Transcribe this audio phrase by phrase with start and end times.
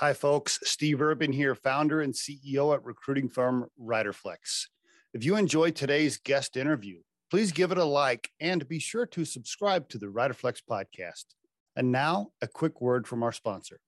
[0.00, 0.60] Hi, folks.
[0.62, 4.66] Steve Urban here, founder and CEO at recruiting firm Riderflex.
[5.12, 7.00] If you enjoyed today's guest interview,
[7.32, 11.24] please give it a like and be sure to subscribe to the Riderflex podcast.
[11.74, 13.80] And now, a quick word from our sponsor.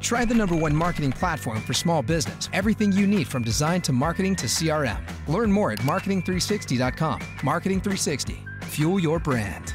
[0.00, 2.48] Try the number one marketing platform for small business.
[2.54, 5.02] Everything you need from design to marketing to CRM.
[5.28, 7.20] Learn more at marketing360.com.
[7.42, 8.38] Marketing 360.
[8.62, 9.74] Fuel your brand.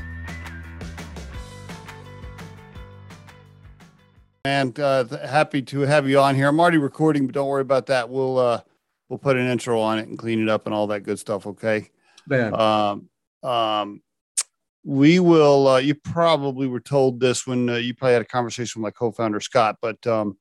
[4.48, 6.47] And uh, happy to have you on here.
[6.47, 8.10] I'm already recording, but don't worry about that.
[8.10, 8.61] We'll uh,
[9.10, 11.46] we'll put an intro on it and clean it up and all that good stuff.
[11.46, 11.89] Okay.
[12.28, 12.54] Man.
[12.56, 13.10] Um,
[13.43, 14.01] um,
[14.86, 15.68] we will.
[15.68, 18.97] Uh, you probably were told this when uh, you probably had a conversation with my
[18.97, 20.37] co-founder Scott, but um,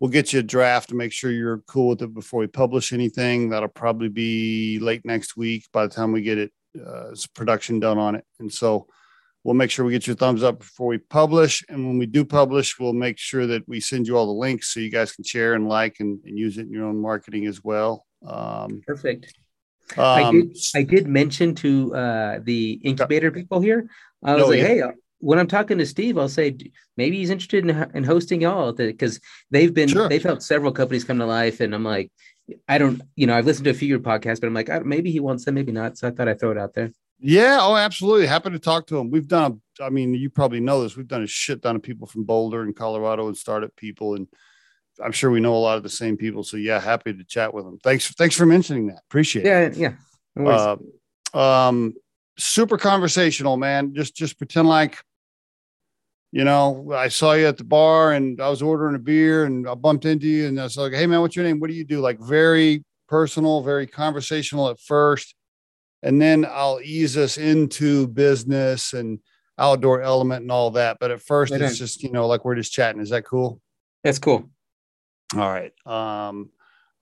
[0.00, 2.92] we'll get you a draft to make sure you're cool with it before we publish
[2.92, 3.48] anything.
[3.48, 7.96] That'll probably be late next week by the time we get it uh, production done
[7.96, 8.86] on it, and so
[9.44, 11.64] we'll make sure we get your thumbs up before we publish.
[11.68, 14.72] And when we do publish, we'll make sure that we send you all the links
[14.72, 17.46] so you guys can share and like and, and use it in your own marketing
[17.46, 18.06] as well.
[18.26, 19.34] Um, Perfect.
[19.96, 20.58] I um, did.
[20.74, 23.90] I did mention to uh, the incubator people here.
[24.22, 24.66] I was No, like, yeah.
[24.66, 26.56] "Hey, uh, when I'm talking to Steve, I'll say
[26.96, 30.08] maybe he's interested in, in hosting y'all because they've been Sure.
[30.08, 32.12] they've helped several companies come to life, and I'm like,
[32.68, 34.70] I don't, you know, I've listened to a few of your podcasts, but I'm like,
[34.70, 35.98] I, maybe he wants them, maybe not.
[35.98, 36.92] So I thought I'd throw it out there.
[37.22, 38.26] Yeah, oh, absolutely.
[38.26, 39.10] Happy to talk to them.
[39.10, 40.96] We've done, a, I mean, you probably know this.
[40.96, 44.26] We've done a shit ton of people from Boulder and Colorado and startup people, and
[45.02, 46.42] I'm sure we know a lot of the same people.
[46.44, 47.78] So yeah, happy to chat with them.
[47.84, 49.00] Thanks, thanks for mentioning that.
[49.08, 49.76] Appreciate it.
[49.76, 49.92] Yeah,
[50.36, 50.76] yeah.
[51.34, 51.94] Uh, um,
[52.38, 53.94] super conversational, man.
[53.94, 54.98] Just, just pretend like,
[56.32, 59.68] you know, I saw you at the bar and I was ordering a beer and
[59.68, 61.60] I bumped into you and I was like, hey man, what's your name?
[61.60, 62.00] What do you do?
[62.00, 65.34] Like very personal, very conversational at first
[66.02, 69.18] and then I'll ease us into business and
[69.58, 70.98] outdoor element and all that.
[71.00, 71.76] But at first, Right it's on.
[71.76, 73.00] just you know like we're just chatting.
[73.00, 73.60] Is that cool?
[74.04, 74.48] That's cool.
[75.36, 75.72] All right.
[75.86, 76.50] Um,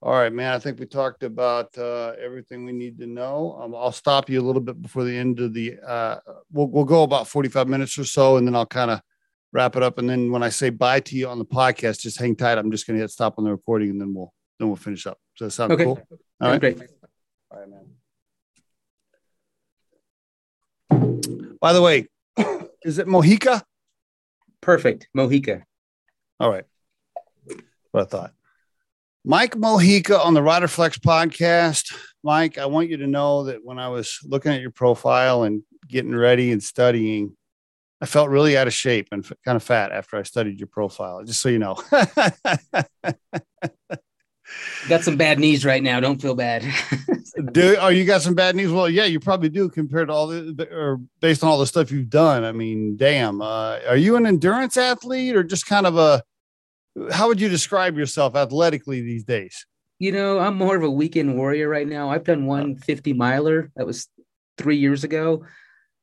[0.02, 0.52] all right, man.
[0.52, 3.58] I think we talked about uh, everything we need to know.
[3.60, 5.76] Um, I'll stop you a little bit before the end of the.
[5.84, 6.18] Uh,
[6.52, 9.00] we'll we'll go about forty five minutes or so, and then I'll kind of
[9.52, 9.98] wrap it up.
[9.98, 12.58] And then when I say bye to you on the podcast, just hang tight.
[12.58, 15.06] I'm just going to hit stop on the recording, and then we'll then we'll finish
[15.06, 15.18] up.
[15.38, 15.84] Does that sound Okay.
[15.84, 16.00] cool?
[16.40, 16.60] All right.
[16.60, 16.78] Great.
[17.50, 17.86] All right, man.
[21.60, 22.06] By the way,
[22.82, 23.62] is it Mojica?
[24.60, 25.08] Perfect.
[25.16, 25.62] Mojica.
[26.40, 26.64] All right.
[27.90, 28.32] What I thought.
[29.24, 31.94] Mike Mojica on the Riderflex podcast.
[32.22, 35.62] Mike, I want you to know that when I was looking at your profile and
[35.86, 37.36] getting ready and studying,
[38.00, 41.24] I felt really out of shape and kind of fat after I studied your profile,
[41.24, 41.76] just so you know.
[44.88, 46.00] Got some bad knees right now.
[46.00, 46.62] Don't feel bad.
[47.52, 50.26] do oh you got some bad news well yeah you probably do compared to all
[50.26, 54.16] the or based on all the stuff you've done i mean damn uh, are you
[54.16, 56.20] an endurance athlete or just kind of a
[57.12, 59.66] how would you describe yourself athletically these days
[60.00, 62.10] You know, I'm more of a weekend warrior right now.
[62.10, 63.70] I've done one 50 miler.
[63.76, 64.08] That was
[64.56, 65.44] three years ago.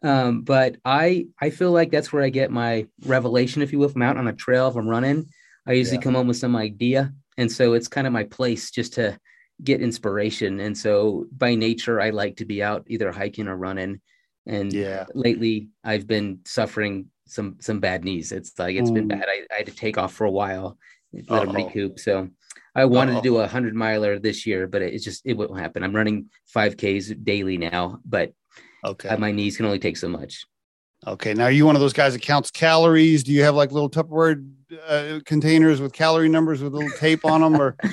[0.04, 3.90] Um, but I I feel like that's where I get my revelation, if you will,
[3.90, 4.68] from out on a trail.
[4.68, 5.28] If I'm running,
[5.68, 6.04] I usually Yeah.
[6.04, 7.14] come home with some idea.
[7.38, 9.18] And so it's kind of my place just to
[9.64, 10.60] get inspiration.
[10.60, 14.02] And so by nature, I like to be out either hiking or running.
[14.46, 15.06] And Yeah.
[15.14, 18.32] lately I've been suffering some some bad knees.
[18.32, 19.26] It's like it's been bad.
[19.28, 20.78] I, I had to take off for a while,
[21.14, 21.66] let them Uh-oh.
[21.66, 22.00] recoup.
[22.00, 22.30] So
[22.76, 23.22] I wanted Uh-oh.
[23.22, 25.82] to do a hundred miler this year, but it, it's just it won't happen.
[25.84, 28.34] I'm running five Ks daily now, but
[28.84, 30.46] okay my knees can only take so much.
[31.08, 33.72] okay now are you one of those guys that counts calories do you have like
[33.72, 34.36] little tupperware
[34.88, 37.76] uh, containers with calorie numbers with a little tape on them or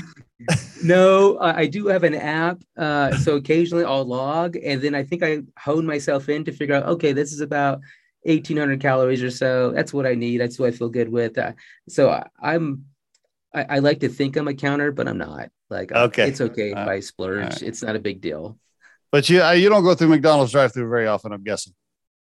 [0.84, 2.60] No, I do have an app.
[2.76, 6.74] Uh, so occasionally I'll log, and then I think I hone myself in to figure
[6.74, 7.80] out, okay, this is about
[8.24, 9.70] 1800 calories or so.
[9.70, 10.40] That's what I need.
[10.40, 11.38] That's what I feel good with.
[11.38, 11.52] Uh,
[11.88, 12.86] so I, I'm,
[13.54, 15.50] I, I like to think I'm a counter, but I'm not.
[15.70, 16.28] Like, uh, Okay.
[16.28, 17.44] it's okay if Uh, I splurge.
[17.44, 17.62] right.
[17.62, 18.58] It's not a big deal.
[19.12, 21.74] but you uh, you don't go through mcdonald's drive through very often i'm guessing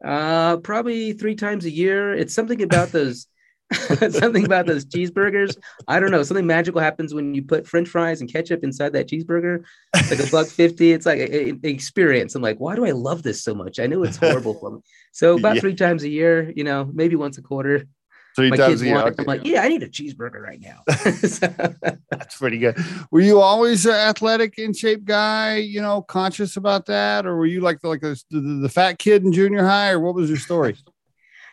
[0.05, 2.15] Uh, probably three times a year.
[2.15, 3.27] It's something about those.
[4.11, 5.57] something about those cheeseburgers.
[5.87, 6.23] I don't know.
[6.23, 9.65] Something magical happens when you put French fries and ketchup inside that cheeseburger.
[9.95, 10.93] It's like a buck fifty.
[10.93, 12.35] It's like an experience.
[12.35, 13.79] I'm like, why do I love this so much?
[13.79, 14.81] I know it's horrible for me.
[15.13, 15.61] So about Yeah.
[15.61, 17.85] three times a year, you know, maybe once a quarter.
[18.37, 19.11] three My times kids a year want it.
[19.13, 19.23] okay.
[19.23, 20.83] I'm like, yeah, I need a cheeseburger right now.
[21.27, 21.49] So-
[22.11, 22.77] That's pretty good.
[23.11, 25.57] Were you always an athletic, in shape guy?
[25.57, 28.99] You know, conscious about that, or were you like the, like the, the, the fat
[28.99, 30.77] kid in junior high, or what was your story?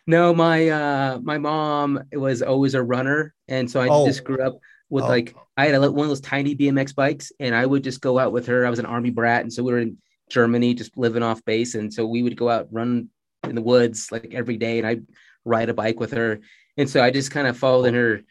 [0.07, 4.05] No, my uh my mom was always a runner, and so I Oh.
[4.05, 4.57] just grew up
[4.89, 5.09] with Oh.
[5.09, 8.17] like I had a, one of those tiny BMX bikes, and I would just go
[8.17, 8.65] out with her.
[8.65, 9.97] I was an army brat, and so we were in
[10.29, 13.09] Germany, just living off base, and so we would go out run
[13.43, 14.99] in the woods like every day, and I
[15.43, 16.39] ride a bike with her,
[16.77, 18.21] and so I just kind of followed in her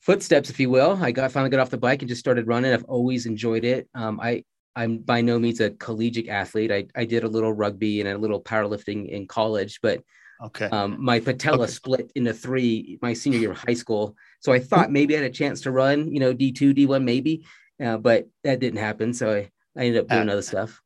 [0.00, 0.96] footsteps, if you will.
[1.02, 2.72] I got finally got off the bike and just started running.
[2.72, 3.88] I've always enjoyed it.
[3.94, 4.44] Um, I
[4.76, 6.70] I'm by no means a collegiate athlete.
[6.70, 10.04] I, I did a little rugby and a little powerlifting in college, but
[10.40, 10.70] Okay.
[10.70, 11.72] um, my patella Okay.
[11.72, 14.16] split into three my senior year of high school.
[14.40, 17.46] So I thought maybe I had a chance to run, you know, D2, D1, maybe,
[17.82, 19.12] uh, but that didn't happen.
[19.14, 20.80] So I, I ended up doing Uh, other stuff.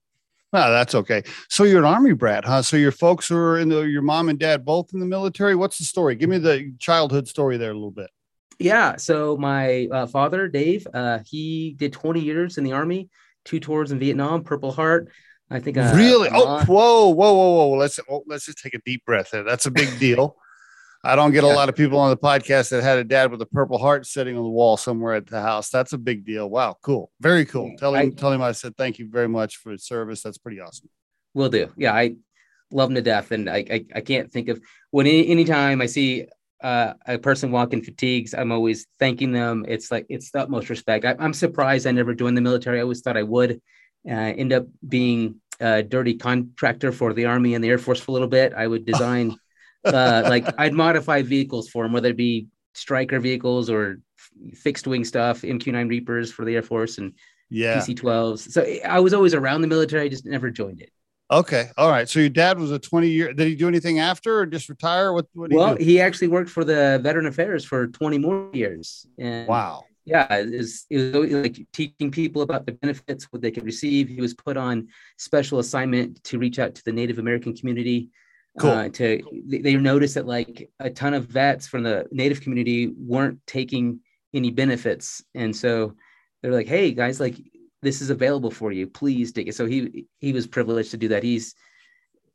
[0.53, 1.23] Well, that's okay.
[1.49, 2.63] So you're an army brat, huh?
[2.63, 5.55] So your folks were in the your mom and dad both in the military.
[5.55, 6.15] What's the story?
[6.15, 8.11] Give me the childhood story there a little bit.
[8.59, 8.97] Yeah.
[8.97, 13.09] So my uh, father, Dave, uh, he did 20 years in the army,
[13.45, 15.11] two tours in Vietnam, Purple Heart.
[15.53, 15.77] I think.
[15.79, 16.29] Uh, really?
[16.33, 17.71] Oh, whoa, whoa, whoa, whoa.
[17.77, 19.43] Let's oh, let's just take a deep breath there.
[19.45, 20.37] That's a big deal.
[21.05, 21.55] I don't get a Yeah.
[21.55, 24.37] lot of people on the podcast that had a dad with a purple heart sitting
[24.37, 25.69] on the wall somewhere at the house.
[25.69, 26.49] That's a big deal.
[26.49, 27.11] Wow, cool.
[27.21, 27.71] Very cool.
[27.71, 30.23] Yeah, Tell him, I- tell him I said thank you very much for his service.
[30.23, 30.89] That's pretty awesome.
[31.35, 31.73] Will do.
[31.77, 32.15] Yeah, I
[32.71, 34.61] love him to death, and I I, I can't think of
[34.91, 36.27] when any anytime I see
[36.63, 39.65] uh, a person walking fatigues, I'm always thanking them.
[39.67, 41.05] It's like it's the utmost respect.
[41.05, 42.79] I, I'm surprised I never joined the military.
[42.79, 43.61] I always thought I would.
[44.09, 48.11] Uh, end up being a dirty contractor for the army and the air force for
[48.11, 48.53] a little bit.
[48.53, 49.37] I would design
[49.85, 53.99] uh, like I'd modify vehicles for them, whether it be Stryker vehicles or
[54.55, 57.13] fixed wing stuff, MQ9 Reapers for the Air Force and
[57.51, 57.79] Yeah.
[57.79, 58.51] PC-12s.
[58.51, 60.05] So I was always around the military.
[60.05, 60.91] I just never joined it.
[61.31, 61.71] Okay.
[61.79, 62.09] All right.
[62.09, 63.33] So your dad was a 20 year.
[63.33, 65.13] Did he do anything after or just retire?
[65.13, 69.07] What, what Well, he he actually worked for the Veteran Affairs for 20 more years.
[69.19, 69.85] And Wow.
[70.05, 74.09] Yeah, it was, it was like teaching people about the benefits, what they could receive.
[74.09, 78.11] He was put on special assignment to reach out to the Native American community.
[78.59, 78.71] Cool.
[78.71, 82.93] Uh, to they, they noticed that like a ton of vets from the Native community
[82.99, 84.01] weren't taking
[84.35, 85.95] any benefits, and so
[86.43, 87.37] they're like, "Hey guys, like
[87.81, 88.87] this is available for you.
[88.87, 91.23] Please take it." So he he was privileged to do that.
[91.23, 91.55] He's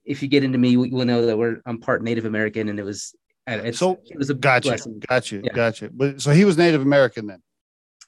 [0.06, 2.80] if you get into me, you will know that we're I'm part Native American, and
[2.80, 3.14] it was
[3.48, 4.70] uh, it's, So, it was a Gotcha.
[4.70, 5.02] blessing.
[5.08, 5.42] Gotcha.
[5.44, 5.54] Yeah.
[5.54, 5.90] Gotcha.
[5.94, 7.42] But so he was Native American then.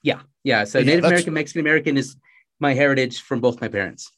[0.02, 0.64] Yeah, yeah.
[0.64, 2.16] So Yeah, Native American, Mexican American is
[2.58, 4.10] my heritage from both my parents.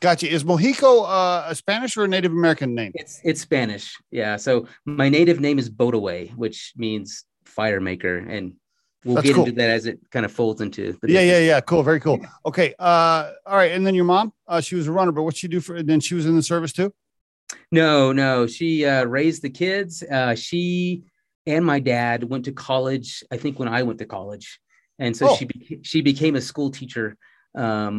[0.00, 0.28] Gotcha.
[0.28, 2.90] Is Mojica uh, a Spanish or a Native American name?
[2.94, 3.96] It's it's Spanish.
[4.10, 4.36] Yeah.
[4.36, 8.54] So my native name is Bodaway, which means fire maker, and
[9.04, 9.44] we'll That's get cool.
[9.44, 10.98] into that as it kind of folds into.
[11.00, 11.60] The Yeah, yeah, yeah.
[11.60, 11.84] Cool.
[11.84, 12.18] Very cool.
[12.44, 12.74] Okay.
[12.80, 13.70] Uh, all right.
[13.70, 15.76] And then your mom, uh, she was a runner, but what she do for?
[15.76, 16.92] And then she was in the service too.
[17.70, 18.48] No, no.
[18.48, 20.02] She uh, raised the kids.
[20.02, 21.04] Uh, she
[21.46, 23.22] and my dad went to college.
[23.30, 24.60] I think when I went to college,
[25.04, 25.36] and so Oh.
[25.38, 27.06] she beca- she became a school teacher
[27.64, 27.94] um,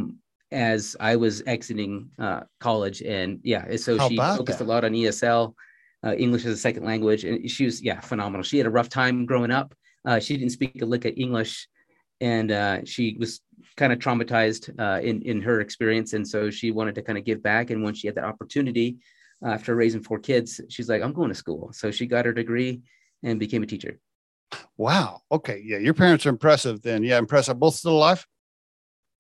[0.52, 1.94] as I was exiting
[2.26, 3.00] uh, college.
[3.18, 4.68] And yeah, so How she focused that?
[4.68, 5.44] a lot on ESL,
[6.06, 8.44] uh, English as a second language, and she was yeah phenomenal.
[8.44, 9.70] She had a rough time growing up.
[10.10, 11.54] Uh, she didn't speak a lick of English,
[12.34, 13.32] and uh, she was
[13.82, 17.24] kind of traumatized uh, in in her experience, and so she wanted to kind of
[17.30, 17.66] give back.
[17.72, 18.88] And when she had that opportunity,
[19.44, 21.64] uh, after raising four kids, she's like, I'm going to school.
[21.80, 22.74] So she got her degree
[23.26, 23.94] and became a teacher.
[24.78, 25.22] Wow.
[25.32, 25.62] Okay.
[25.64, 25.78] Yeah.
[25.78, 27.04] Your parents are impressive then.
[27.04, 27.18] Yeah.
[27.18, 27.60] Impressive.
[27.60, 28.26] Both still alive?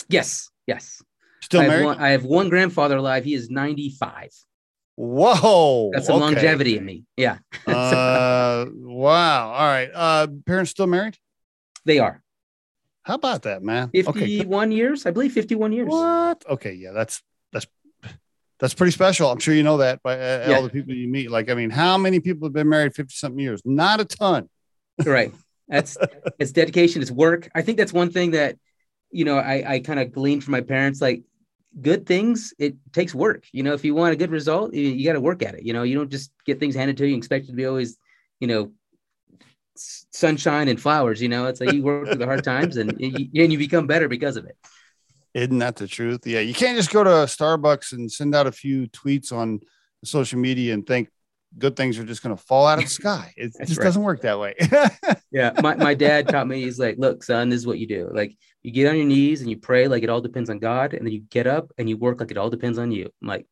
[0.09, 1.01] Yes, yes.
[1.41, 1.85] Still I have, married?
[1.85, 3.24] one, I have one grandfather alive.
[3.24, 4.30] He is 95.
[4.95, 5.91] Whoa.
[5.94, 6.25] That's some okay.
[6.25, 7.03] longevity in me.
[7.18, 9.50] Yeah, uh, wow.
[9.51, 9.89] All right.
[9.94, 11.18] Uh, parents still married?
[11.86, 12.24] they are.
[13.01, 13.89] How about that, man?
[13.94, 14.19] Okay.
[14.19, 15.89] 51 years, I believe 51 years.
[15.89, 16.45] What?
[16.50, 16.71] Okay.
[16.74, 16.91] Yeah.
[16.91, 17.21] That's,
[17.51, 17.68] that's,
[18.59, 19.29] that's pretty special.
[19.29, 20.56] I'm sure you know that by uh, Yeah.
[20.56, 21.29] all the people you meet.
[21.29, 23.62] Like, I mean, how many people have been married 50 something years?
[23.65, 24.47] Not a ton.
[25.05, 25.33] Right.
[25.67, 25.97] That's
[26.39, 27.49] it's dedication, it's work.
[27.55, 28.57] I think that's one thing that,
[29.12, 31.23] you know, I, I kind of gleaned from my parents like
[31.81, 33.45] good things, it takes work.
[33.51, 35.63] You know, if you want a good result, you, you got to work at it.
[35.63, 37.97] You know, you don't just get things handed to you expect it to be always,
[38.39, 38.71] you know,
[39.75, 41.21] sunshine and flowers.
[41.21, 43.88] You know, it's like you work through the hard times and you, and you become
[43.88, 44.57] better because of it.
[45.33, 46.27] Isn't that the truth?
[46.27, 46.41] Yeah.
[46.41, 49.62] You can't just go to Starbucks and send out a few tweets on
[50.03, 51.09] social media and think
[51.57, 53.33] good things are just going to fall out of the sky.
[53.38, 53.86] It just right.
[53.86, 54.55] doesn't work that way.
[55.31, 55.51] Yeah.
[55.63, 58.07] My, my dad taught me, he's like, look, son, this is what you do.
[58.13, 60.93] Like you get on your knees and you pray like it all depends on God.
[60.93, 63.10] And then you get up and you work like it all depends on you.
[63.19, 63.48] I'm like,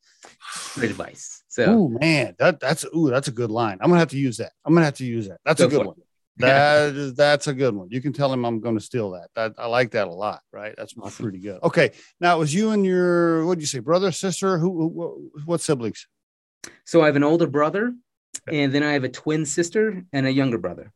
[0.75, 1.43] great advice.
[1.47, 3.79] So Oh man, that that's ooh, that's a good line.
[3.81, 4.51] I'm gonna have to use that.
[4.63, 5.39] I'm gonna have to use that.
[5.43, 5.87] That's a good it.
[5.87, 5.95] one.
[6.37, 7.89] That is that's a good one.
[7.91, 9.27] You can tell him I'm going to steal that.
[9.35, 10.41] That I like that a lot.
[10.51, 10.73] Right?
[10.75, 11.23] That's Awesome.
[11.23, 11.59] pretty good.
[11.61, 14.57] Okay, now it was you and your what did you say, brother, sister?
[14.57, 16.07] Who, who what siblings?
[16.85, 17.93] So I have an older brother,
[18.51, 20.91] and then I have a twin sister and a younger brother.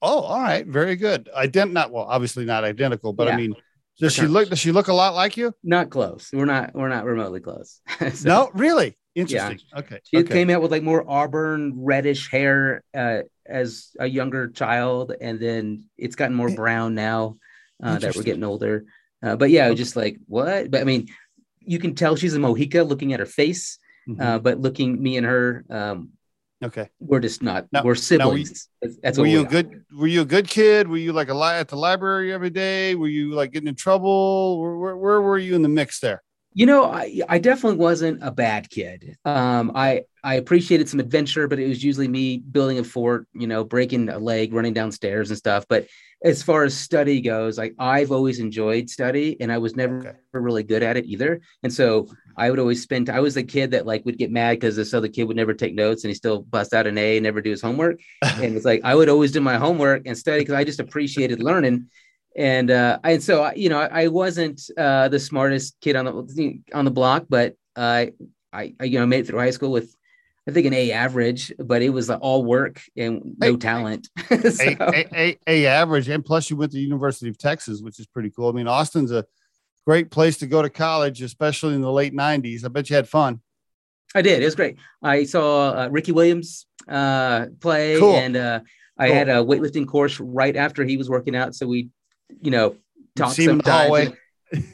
[0.00, 1.28] Oh, all right, very good.
[1.36, 3.54] Ident not well, obviously not identical, but I mean,
[3.98, 4.48] does she look?
[4.48, 5.54] Does she look a lot like you?
[5.62, 6.30] Not close.
[6.32, 6.74] We're not.
[6.74, 7.80] We're not remotely close.
[8.14, 9.60] So no, really interesting.
[9.76, 10.32] Okay, She okay.
[10.32, 15.84] came out with like more auburn reddish hair uh, as a younger child, and then
[15.98, 17.36] it's gotten more brown now
[17.82, 18.84] uh, that we're getting older.
[19.22, 20.70] Uh, but yeah, just like what?
[20.70, 21.08] But I mean,
[21.60, 23.78] you can tell she's a Mojica looking at her face,
[24.08, 24.20] Mhm.
[24.20, 26.10] uh, but looking me and her, um,
[26.64, 26.88] Okay.
[27.00, 27.66] We're just not.
[27.72, 28.68] Now- we're now we- siblings.
[28.80, 31.34] that's, that's were you a good were you a good kid were you like a
[31.34, 35.20] li- at the library every day were you like getting in trouble where, where, where
[35.20, 36.22] were you in the mix there
[36.54, 39.16] You know, I, I definitely wasn't a bad kid.
[39.24, 43.46] Um, I I appreciated some adventure, but it was usually me building a fort, you
[43.46, 45.66] know, breaking a leg, running downstairs and stuff.
[45.68, 45.88] But
[46.24, 50.16] as far as study goes, like I've always enjoyed study, and I was never Okay.
[50.32, 51.40] really good at it either.
[51.62, 53.10] And so I would always spend.
[53.10, 55.54] I was the kid that like would get mad because this other kid would never
[55.54, 58.00] take notes, and he still bust out an A and never do his homework.
[58.22, 61.42] and it's like I would always do my homework and study because I just appreciated
[61.42, 61.88] learning.
[62.36, 66.60] And uh, and so you know I, I wasn't uh, the smartest kid on the
[66.72, 68.12] on the block, but I
[68.52, 69.94] I, I you know made it through high school with
[70.48, 74.08] I think an A average, but it was all work and no Hey, talent.
[74.30, 77.80] a, So- a, a, a average and plus you went to the university of texas
[77.80, 79.24] which is pretty cool i mean austin's a
[79.86, 83.08] great place to go to college especially in the late 90s i bet you had
[83.08, 83.40] fun
[84.14, 84.42] I did.
[84.42, 84.76] It was great.
[85.02, 88.14] I saw uh, Ricky Williams uh, play, Cool.
[88.14, 88.60] and uh,
[88.98, 89.16] I Cool.
[89.16, 91.54] had a weightlifting course right after he was working out.
[91.54, 91.88] So we,
[92.42, 92.76] you know,
[93.16, 93.82] talked see him in the sometimes.
[93.86, 94.12] hallway.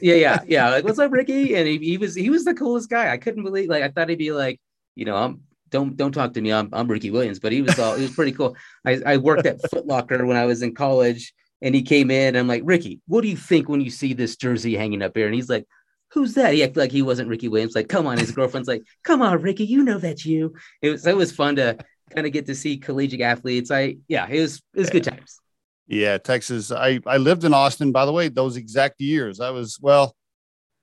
[0.01, 0.69] yeah, yeah, yeah.
[0.71, 1.55] Like, what's up, Ricky?
[1.55, 3.13] And he, he was he was the coolest guy.
[3.13, 3.69] I couldn't believe.
[3.69, 4.59] Like, I thought he'd be like,
[4.95, 6.51] you know, I'm don't don't talk to me.
[6.51, 7.93] I'm I'm Ricky Williams, but he was all.
[7.95, 8.55] It was pretty cool.
[8.85, 12.29] I I worked at Foot Locker when I was in college, and he came in.
[12.29, 15.15] And I'm like, Ricky, what do you think when you see this jersey hanging up
[15.15, 15.25] here?
[15.25, 15.65] And he's like.
[16.13, 16.55] Who's that?
[16.55, 17.75] He acted like he wasn't Ricky Williams.
[17.75, 18.17] Like, come on.
[18.17, 20.55] His girlfriend's like, come on, Ricky, you know that's you.
[20.81, 21.77] It was it was fun to
[22.09, 23.69] kind of get to see collegiate athletes.
[23.69, 25.39] I yeah, it was it was good times.
[25.87, 29.79] yeah texas i i lived in austin by the way those exact years i was
[29.81, 30.15] well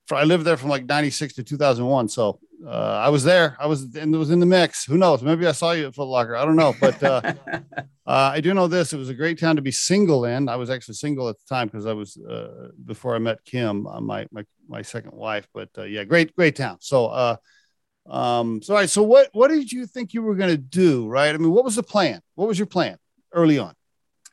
[0.07, 3.67] for, i lived there from like 96 to 2001 so uh, i was there i
[3.67, 6.05] was and it was in the mix who knows maybe i saw you at foot
[6.05, 7.21] locker i don't know but uh,
[8.07, 8.93] Uh, I do know this.
[8.93, 10.49] It was a great town to be single in.
[10.49, 13.85] I was actually single at the time because I was uh, before I met Kim,
[13.85, 15.49] uh, my my my second wife.
[15.53, 16.77] But uh, yeah, great great town.
[16.79, 17.37] So uh,
[18.09, 18.89] um, so all right.
[18.89, 21.09] So what what did you think you were going to do?
[21.09, 21.35] Right.
[21.35, 22.21] I mean, what was the plan?
[22.37, 22.97] What was your plan
[23.33, 23.75] early on?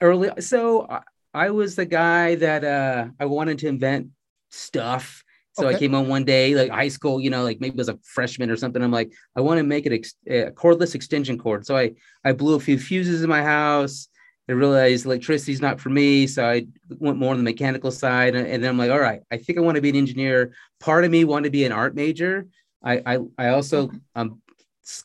[0.02, 1.02] early so I,
[1.34, 4.10] I was the guy that uh i wanted to invent
[4.50, 7.90] stuff so i came on one day like high school you know like maybe as
[7.90, 11.38] a freshman or something i'm like i want to make it ex- a cordless extension
[11.38, 11.92] cord so i
[12.24, 14.08] i blew a few fuses in my house
[14.50, 16.66] i realized electricity's not for me so i
[17.00, 19.58] went more on the mechanical side and, and then i'm like all right i think
[19.58, 22.48] i want to be an engineer part of me wanted to be an art major
[22.84, 24.42] i i, I also i'm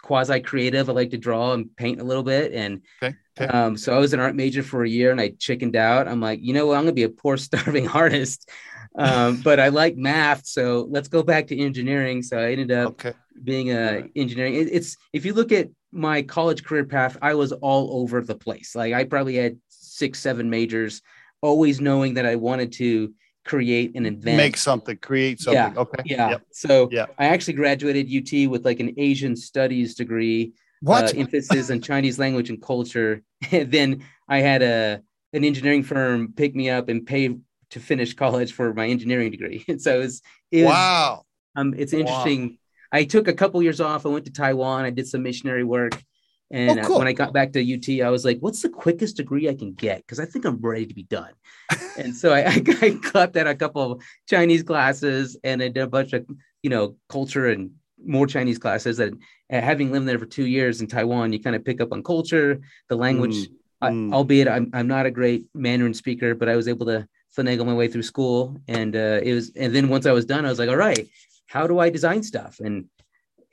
[0.03, 3.15] quasi creative i like to draw and paint a little bit and Okay.
[3.41, 3.53] Okay.
[3.53, 6.09] um, so I was an art major for a year and I chickened out.
[6.09, 6.77] I'm like, you know what?
[6.77, 8.51] I'm gonna be a poor starving artist.
[8.99, 12.23] Um, but I like math, so let's go back to engineering.
[12.23, 13.13] So I ended up Okay.
[13.45, 14.55] being a engineering.
[14.55, 18.35] It- it's if you look at my college career path, I was all over the
[18.35, 18.75] place.
[18.75, 21.01] Like I probably had six, seven majors,
[21.41, 23.15] always knowing that I wanted to
[23.45, 24.37] create and invent.
[24.37, 25.73] Make something, create something.
[25.75, 25.81] Yeah.
[25.81, 26.03] Okay.
[26.05, 26.31] yeah.
[26.31, 26.43] Yep.
[26.53, 27.15] So Yep.
[27.19, 30.53] I actually graduated UT with like an Asian studies degree
[30.83, 31.15] What?
[31.15, 33.23] uh, emphasis on Chinese language and culture.
[33.53, 35.01] And then I had a
[35.33, 37.37] an engineering firm pick me up and pay
[37.71, 39.65] to finish college for my engineering degree.
[39.69, 41.23] And so it was, it was wow.
[41.57, 42.01] um, it's Wow.
[42.01, 42.59] interesting.
[42.93, 44.07] I took a couple years off.
[44.07, 44.85] I went to Taiwan.
[44.85, 46.03] I did some missionary work.
[46.51, 49.19] And Oh, uh, when I got back to UT, I was like, what's the quickest
[49.19, 49.99] degree I can get?
[49.99, 51.33] Because I think I'm ready to be done.
[51.99, 55.83] and so I, I, I clapped at a couple of Chinese classes and I did
[55.83, 56.25] a bunch of,
[56.63, 57.73] you know, culture and
[58.03, 58.99] more Chinese classes.
[58.99, 59.21] And
[59.53, 62.03] uh, having lived there for two years in Taiwan, you kind of pick up on
[62.03, 64.15] culture, the language, Mm, I- mm.
[64.15, 67.75] albeit I'm, I'm not a great Mandarin speaker, but I was able to finagle my
[67.75, 68.57] way through school.
[68.69, 71.09] And uh, it was, and then once I was done, I was like, all right,
[71.47, 72.61] how do I design stuff?
[72.61, 72.87] And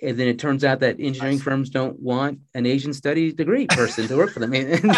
[0.01, 4.08] and then it turns out that engineering firms don't want an Asian studies degree person
[4.08, 4.53] to work for them.
[4.53, 4.96] And,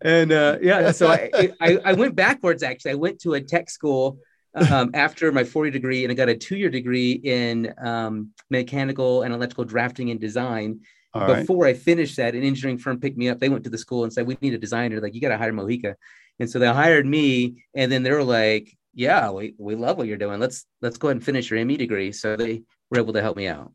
[0.00, 2.62] and, uh, yeah, so I, I I went backwards.
[2.62, 4.18] Actually, I went to a tech school
[4.54, 9.22] um, after my 40 degree, and I got a two year degree in um, mechanical
[9.22, 10.80] and electrical drafting and design
[11.14, 11.40] All right.
[11.40, 13.40] before I finished that, an engineering firm picked me up.
[13.40, 15.00] They went to the school and said, "We need a designer.
[15.00, 15.96] Like, you got to hire Mojica."
[16.40, 20.06] And so they hired me, and then they were like, "Yeah, we, we love what
[20.06, 20.40] you're doing.
[20.40, 23.36] Let's let's go ahead and finish your ME degree." So they were able to help
[23.36, 23.72] me out.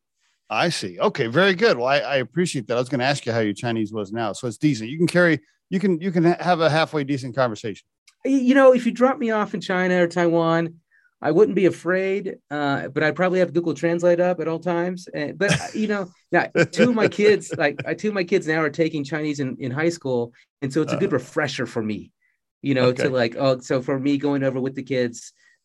[0.50, 1.00] I see.
[1.00, 1.78] Okay, very good.
[1.78, 2.78] Well, I, I appreciate that.
[2.78, 4.90] I was going to ask you how your Chinese was now, so it's decent.
[4.90, 7.86] You can carry, you can, you can have a halfway decent conversation.
[8.24, 10.76] You know, if you drop me off in China or Taiwan,
[11.22, 15.08] I wouldn't be afraid, uh, but I'd probably have Google Translate up at all times.
[15.14, 18.48] And, but uh, you know, now two of my kids, like two of my kids
[18.48, 21.82] now, are taking Chinese in, in high school, and so it's a good refresher for
[21.82, 22.12] me.
[22.68, 23.04] You know, Okay.
[23.04, 25.18] to like, oh, so for me going over with the kids,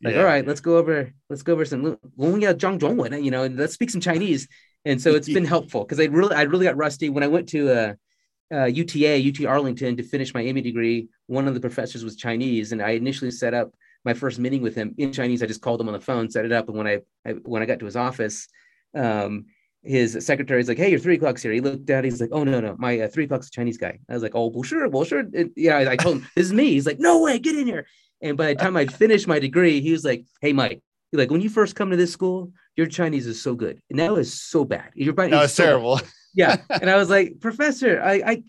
[0.04, 0.20] like, Yeah.
[0.20, 0.96] all right, let's go over,
[1.30, 4.42] let's go over some, you know, and let's speak some Chinese.
[4.84, 7.48] And so it's been helpful because I really, I really got rusty when I went
[7.54, 7.92] to uh,
[8.56, 11.08] uh, UTA, UT Arlington to finish my ME degree.
[11.26, 13.68] One of the professors was Chinese, and I initially set up
[14.04, 15.42] my first meeting with him in Chinese.
[15.42, 17.62] I just called him on the phone, set it up, and when I, I when
[17.62, 18.48] I got to his office,
[18.94, 19.46] um,
[19.82, 22.44] his secretary's like, "Hey, your three o'clock's here." He looked at, it, he's like, "Oh
[22.44, 24.88] no, no, my uh, three o'clock's a Chinese guy." I was like, "Oh, well, sure,
[24.88, 26.72] well, sure." It, yeah, I told him this is me.
[26.72, 27.86] He's like, "No way, get in here."
[28.20, 31.40] And by the time I finished my degree, he was like, "Hey, Mike, like when
[31.40, 34.64] you first come to this school, your Chinese is so good, and now it's so
[34.64, 34.90] bad.
[34.94, 36.56] Your Chinese no, it's so terrible." Bad yeah.
[36.70, 38.42] And I was like, Professor, I, I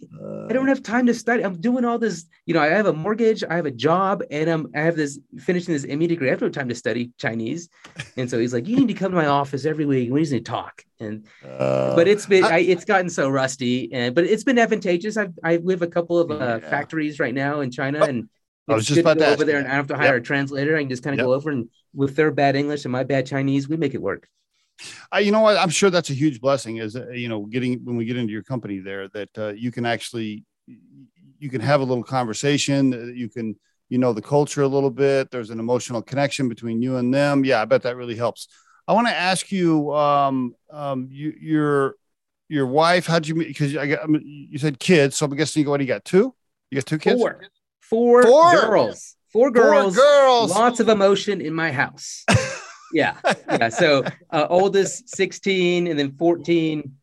[0.49, 1.43] I don't have time to study.
[1.43, 4.49] I'm doing all this, you know, I have a mortgage, I have a job, and
[4.49, 6.27] I'm I have this finishing this ME degree.
[6.27, 7.69] I have no time to study Chinese.
[8.17, 10.11] And so he's like, You need to come to my office every week.
[10.11, 10.83] We need to talk.
[10.99, 15.17] And uh, but it's been I, it's gotten so rusty, and but it's been advantageous.
[15.17, 16.69] I I live a couple of uh, yeah.
[16.69, 18.29] factories right now in China oh, and
[18.67, 20.21] I was just about to go over there and I have to hire yep.
[20.21, 20.77] a translator.
[20.77, 21.25] I can just kind of yep.
[21.25, 24.27] go over and with their bad English and my bad Chinese, we make it work.
[25.11, 25.57] I, you know what?
[25.57, 26.77] I'm sure that's a huge blessing.
[26.77, 29.71] Is uh, you know, getting when we get into your company there, that uh, you
[29.71, 30.45] can actually
[31.39, 32.93] you can have a little conversation.
[32.93, 33.55] Uh, you can
[33.89, 35.31] you know the culture a little bit.
[35.31, 37.45] There's an emotional connection between you and them.
[37.45, 38.47] Yeah, I bet that really helps.
[38.87, 41.95] I want to ask you, um, um, you, your
[42.49, 43.05] your wife.
[43.05, 43.47] How'd you meet?
[43.47, 45.81] Because I got you said kids, so I'm guessing you what?
[45.81, 46.33] You got two?
[46.69, 47.19] You got two kids?
[47.19, 47.41] Four.
[47.81, 48.51] Four, Four?
[48.51, 49.15] girls.
[49.31, 49.95] Four girls.
[49.95, 50.51] Four girls.
[50.51, 52.23] Lots of emotion in my house.
[52.93, 53.17] yeah,
[53.49, 53.69] yeah.
[53.69, 56.95] So uh, oldest 16, and then 14,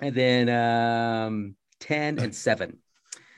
[0.00, 2.78] and then um, 10 and 7.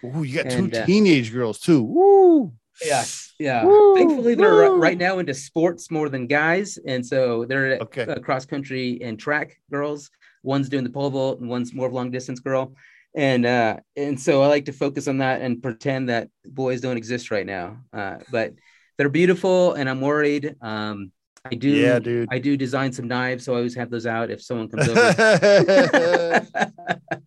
[0.04, 1.82] Oh, you got and, two uh, teenage girls too.
[1.82, 2.52] Woo!
[2.84, 3.04] Yeah,
[3.38, 3.64] yeah.
[3.64, 4.78] Woo, Thankfully, they're woo.
[4.78, 8.02] right now into sports more than guys, and so they're okay.
[8.02, 10.10] uh, cross country and track girls.
[10.42, 12.74] One's doing the pole vault, and one's more of long distance girl.
[13.14, 16.98] And uh, and so I like to focus on that and pretend that boys don't
[16.98, 17.78] exist right now.
[17.92, 18.52] Uh, but
[18.98, 20.54] they're beautiful, and I'm worried.
[20.60, 21.12] Um,
[21.50, 21.68] I do.
[21.68, 22.28] Yeah, dude.
[22.30, 25.00] I do design some knives, so I always have those out if someone comes over.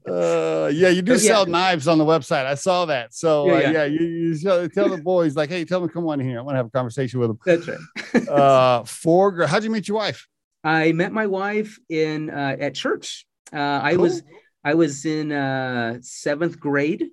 [0.07, 1.51] uh, yeah, you do but sell yeah.
[1.51, 2.45] knives on the website.
[2.45, 3.13] I saw that.
[3.13, 3.71] So yeah, uh, yeah.
[3.71, 6.39] yeah you, you, tell the boys like, "Hey, tell them come on here.
[6.39, 8.27] I want to have a conversation with them." That's right.
[8.29, 9.45] uh, four.
[9.47, 10.27] How'd you meet your wife?
[10.63, 13.25] I met my wife in uh, at church.
[13.53, 14.03] Uh, I cool.
[14.03, 14.23] was
[14.63, 17.07] I was in uh, seventh grade.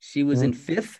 [0.00, 0.46] She was mm-hmm.
[0.46, 0.98] in fifth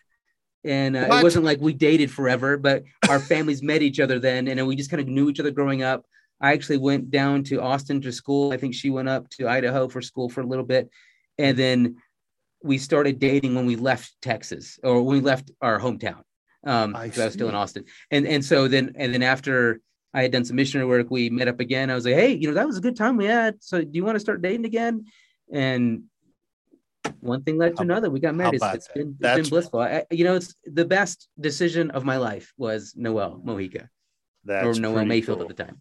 [0.65, 4.49] and uh, it wasn't like we dated forever but our families met each other then
[4.49, 6.05] and we just kind of knew each other growing up.
[6.43, 8.53] I actually went down to austin to school.
[8.53, 10.91] I think she went up to idaho for school for a little bit
[11.39, 11.97] and then
[12.63, 16.23] we started dating when we left texas or when we left our hometown
[16.67, 17.85] um I, I was still in austin.
[18.11, 19.81] And and so then and then after
[20.13, 21.91] i had done some missionary work we met up again.
[21.91, 23.63] I was like hey you know that was a good time we had.
[23.63, 25.07] So do you want to start dating again?
[25.53, 26.05] And
[27.21, 28.11] one thing led to another.
[28.11, 28.55] We got married.
[28.55, 29.81] It's, it's been, it's been blissful.
[29.81, 33.89] I, you know, it's the best decision of my life was Noel Mojica
[34.45, 35.51] That's or Noel Mayfield cool.
[35.51, 35.81] at the time.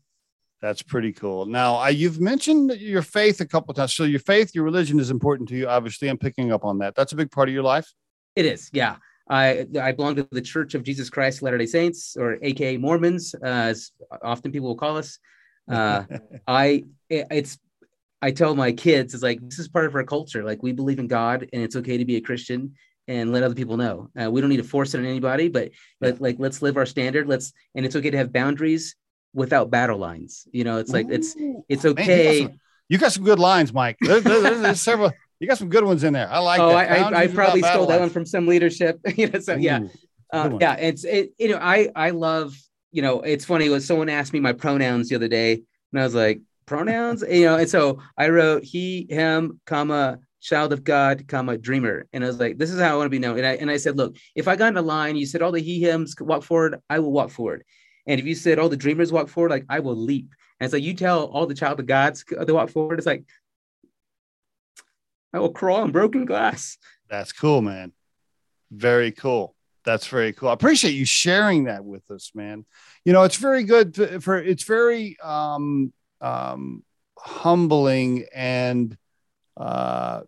[0.62, 1.46] That's pretty cool.
[1.46, 3.94] Now, I, you've mentioned your faith a couple times.
[3.94, 5.68] So, your faith, your religion is important to you.
[5.68, 6.96] Obviously, I'm picking up on that.
[6.96, 7.90] That's a big part of your life.
[8.36, 8.70] It is.
[8.74, 8.98] Yeah.
[9.30, 13.36] I, I belong to the Church of Jesus Christ Latter day Saints, or AKA Mormons,
[13.36, 13.92] uh, as
[14.24, 15.20] often people will call us.
[15.70, 16.04] Uh,
[16.48, 17.60] I it, it's
[18.22, 20.44] I tell my kids, it's like this is part of our culture.
[20.44, 22.74] Like we believe in God, and it's okay to be a Christian
[23.08, 24.10] and let other people know.
[24.22, 26.86] Uh, we don't need to force it on anybody, but but like let's live our
[26.86, 27.28] standard.
[27.28, 28.96] Let's and it's okay to have boundaries
[29.34, 30.48] without battle lines.
[30.52, 31.36] You know, it's like it's
[31.68, 32.06] it's okay.
[32.08, 33.98] Man, you, got some, you, got some, good lines, Mike.
[34.02, 35.12] There's, there's, there's several.
[35.40, 36.30] You got some good ones in there.
[36.30, 36.60] I like.
[36.60, 38.02] Oh, I, I, I, probably stole that lines.
[38.02, 39.00] one from some leadership.
[39.16, 39.80] you know, so Ooh, yeah,
[40.34, 40.76] uh, yeah.
[40.76, 41.32] It's it.
[41.40, 42.56] You know, I I love.
[42.92, 45.54] You know, it's funny when someone asked me my pronouns the other day,
[45.94, 47.58] and I was like, pronouns, you know.
[47.58, 52.08] And so I wrote he, him, comma, child of God, comma, dreamer.
[52.14, 53.38] And I was like, this is how I want to be known.
[53.38, 55.52] And I and I said, look, if I got in a line, you said all
[55.52, 57.64] the he, hims walk forward, I will walk forward.
[58.08, 60.30] And if you said all the dreamers walk forward, like I will leap.
[60.60, 63.26] And so you tell all the child of Gods to walk forward, it's like
[65.34, 66.78] I will crawl on broken glass.
[67.10, 67.92] That's cool, man.
[68.72, 69.56] Very cool.
[69.86, 70.50] That's very cool.
[70.50, 72.66] I appreciate you sharing that with us, man.
[73.06, 76.84] You know, it's very good to, for it's very um um,
[77.18, 78.98] humbling and
[79.58, 80.22] uh,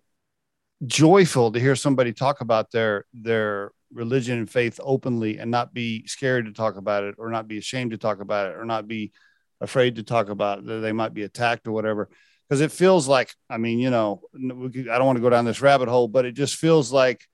[0.85, 6.05] joyful to hear somebody talk about their their religion and faith openly and not be
[6.07, 8.87] scared to talk about it or not be ashamed to talk about it or not
[8.87, 9.11] be
[9.59, 12.09] afraid to talk about it, that they might be attacked or whatever.
[12.47, 15.61] Because it feels like i mean you know i don't want to go down this
[15.61, 17.25] rabbit hole but it just feels like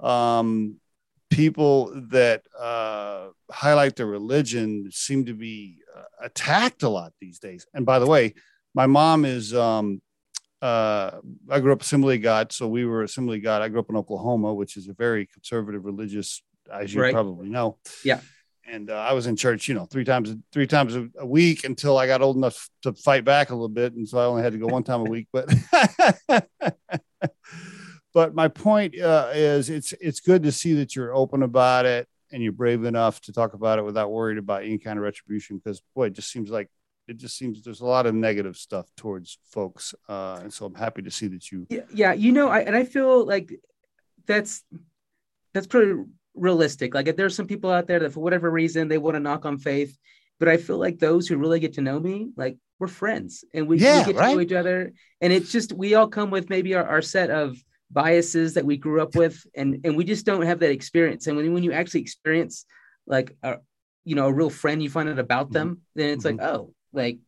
[0.00, 0.76] um,
[1.30, 5.78] people that uh, highlight their religion seem to be
[6.20, 7.66] attacked a lot these days.
[7.74, 8.34] And by the way,
[8.74, 10.00] my mom is, um,
[10.60, 11.12] uh,
[11.50, 12.52] I grew up Assembly God.
[12.52, 13.62] So we were Assembly God.
[13.62, 17.12] I grew up in Oklahoma, which is a very conservative religious, as you right.
[17.12, 17.78] probably know.
[18.04, 18.20] Yeah.
[18.66, 21.64] And uh, I was in church, you know, three times, three times a, a week
[21.64, 23.92] until I got old enough to fight back a little bit.
[23.92, 25.52] And so I only had to go one time a week, but
[28.14, 32.08] but my point uh, is it's it's good to see that you're open about it
[32.34, 35.56] and you're brave enough to talk about it without worried about any kind of retribution
[35.56, 36.68] because boy it just seems like
[37.06, 40.74] It just seems there's a lot of negative stuff towards folks, uh, and so I'm
[40.74, 41.66] happy to see that you.
[41.68, 43.52] Yeah, yeah you know, I and I feel like
[44.26, 44.64] that's
[45.52, 46.00] that's pretty
[46.34, 46.94] realistic.
[46.94, 49.44] Like if there's some people out there that for whatever reason they want to knock
[49.44, 49.96] on faith,
[50.40, 53.68] but I feel like those who really get to know me, like we're friends and
[53.68, 54.30] we, yeah, we get right?
[54.30, 54.92] to know each other.
[55.20, 58.76] And it's just we all come with maybe our, our set of biases that we
[58.76, 61.26] grew up with and and we just don't have that experience.
[61.26, 62.64] And when, when you actually experience
[63.06, 63.56] like a
[64.04, 65.80] you know a real friend, you find out about them, mm-hmm.
[65.94, 66.38] then it's mm-hmm.
[66.38, 67.18] like, oh, like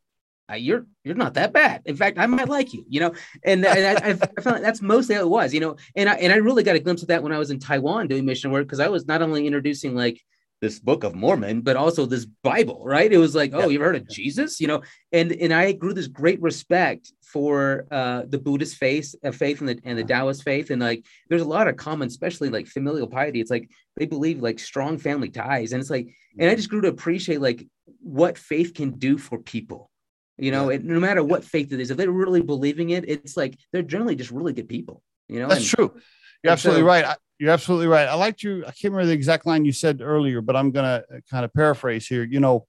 [0.55, 1.83] you're you're not that bad.
[1.87, 3.13] In fact, I might like you, you know.
[3.45, 5.77] And, and I, I, found like that's mostly how it was, you know.
[5.97, 8.07] And I and I really got a glimpse of that when I was in Taiwan
[8.07, 10.23] doing mission work because I was not only introducing like
[10.61, 13.13] this book of Mormon, but also this Bible, right?
[13.13, 16.07] It was like, oh, you've heard of Jesus, you know, and and I grew this
[16.07, 20.71] great respect for uh, the Buddhist faith, uh, faith, and the and the Taoist faith,
[20.71, 23.41] and like there's a lot of common, especially like familial piety.
[23.41, 26.81] It's like they believe like strong family ties, and it's like, and I just grew
[26.81, 27.67] to appreciate like
[28.01, 29.91] what faith can do for people,
[30.39, 30.79] you know, yeah.
[30.83, 34.17] no matter what faith it is, if they're really believing it, it's like they're generally
[34.17, 35.49] just really good people, you know.
[35.49, 36.01] That's and, true.
[36.43, 37.05] You're absolutely so, right.
[37.05, 38.09] I, you're absolutely right.
[38.09, 38.63] I liked you.
[38.63, 41.53] I can't remember the exact line you said earlier, but I'm gonna uh, kind of
[41.53, 42.25] paraphrase here.
[42.25, 42.67] You know,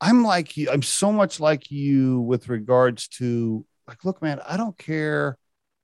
[0.00, 0.70] I'm like you.
[0.70, 5.38] I'm so much like you with regards to like, look, man, I don't care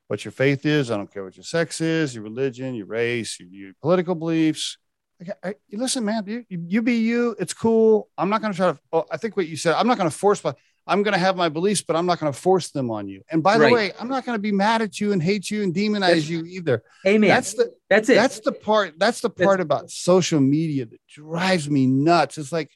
[0.09, 0.91] what your faith is.
[0.91, 4.79] I don't care what your sex is, your religion, your race, your, your political beliefs.
[5.21, 7.37] Like, I, listen, man, you, you be you.
[7.39, 8.09] It's cool.
[8.17, 8.79] I'm not going to try to.
[8.93, 9.75] Oh, I think what you said.
[9.75, 10.57] I'm not going to force, but
[10.89, 13.23] I'm going to have my beliefs, but I'm not going to force them on you.
[13.31, 15.63] And by the way, I'm not going to be mad at you and hate you
[15.63, 16.83] and demonize that's, you either.
[17.07, 17.29] Amen.
[17.29, 18.15] That's the that's it.
[18.15, 18.99] That's the part.
[18.99, 22.39] That's the part that's, about social media that drives me nuts.
[22.39, 22.71] It's like,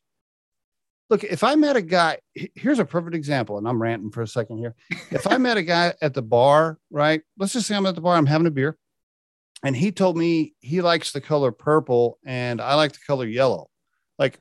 [1.08, 4.28] look, if I met a guy, here's a perfect example, and I'm ranting for a
[4.28, 4.74] second here.
[5.10, 7.22] If I met a guy at the bar, right?
[7.38, 8.76] Let's just say I'm at the bar, I'm having a beer,
[9.64, 13.68] and he told me he likes the color purple and I like the color yellow.
[14.18, 14.38] Like,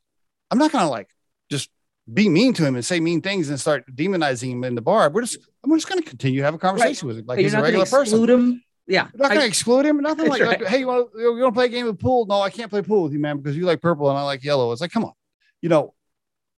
[0.50, 1.10] I'm not going to like
[1.50, 1.70] just
[2.12, 5.10] be mean to him and say mean things and start demonizing him in the bar.
[5.10, 7.16] We're just I'm just going to continue to have a conversation right.
[7.16, 8.28] with him like he's a regular person.
[8.28, 8.64] Him.
[8.88, 10.02] Yeah, You're not going to exclude him.
[10.02, 10.60] Nothing like, right.
[10.60, 12.26] like, hey, you want you want to play a game of pool?
[12.26, 14.44] No, I can't play pool with you, man, because you like purple and I like
[14.44, 14.72] yellow.
[14.72, 15.14] It's like, come on,
[15.62, 15.94] you know.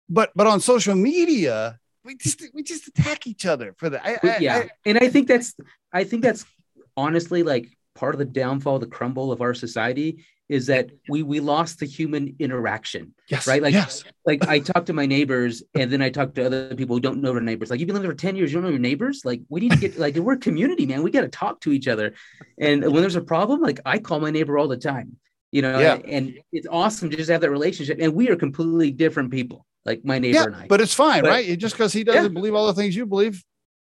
[0.08, 4.02] But but on social media, we just we just attack each other for that.
[4.04, 5.54] I, yeah, I, and I think that's
[5.92, 6.44] I think that's
[6.96, 11.40] honestly like part of the downfall, the crumble of our society is that we we
[11.40, 13.14] lost the human interaction.
[13.28, 13.46] Yes.
[13.46, 13.62] Right.
[13.62, 14.04] Like yes.
[14.26, 17.22] like I talk to my neighbors and then I talk to other people who don't
[17.22, 17.70] know their neighbors.
[17.70, 19.22] Like you've been living for 10 years, you don't know your neighbors.
[19.24, 21.02] Like we need to get like we're a community, man.
[21.02, 22.14] We got to talk to each other.
[22.58, 25.16] And when there's a problem, like I call my neighbor all the time.
[25.52, 25.94] You know, yeah.
[25.94, 27.98] and, and it's awesome to just have that relationship.
[28.00, 30.66] And we are completely different people, like my neighbor yeah, and I.
[30.66, 31.58] But it's fine, but, right?
[31.58, 32.28] Just because he doesn't yeah.
[32.28, 33.44] believe all the things you believe,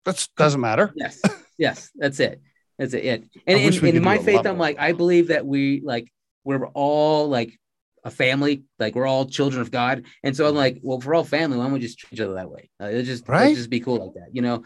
[0.05, 0.93] that doesn't matter.
[0.95, 1.19] Yes.
[1.57, 1.89] Yes.
[1.95, 2.39] That's it.
[2.77, 3.03] That's it.
[3.03, 6.11] And, and, and in my faith, I'm like, I believe that we like
[6.47, 7.59] we're all like
[8.03, 10.05] a family, like we're all children of God.
[10.23, 12.21] And so I'm like, well, if we're all family, why don't we just treat each
[12.21, 12.69] other that way?
[12.81, 13.55] Uh, it just right?
[13.55, 14.63] just be cool like that, you know.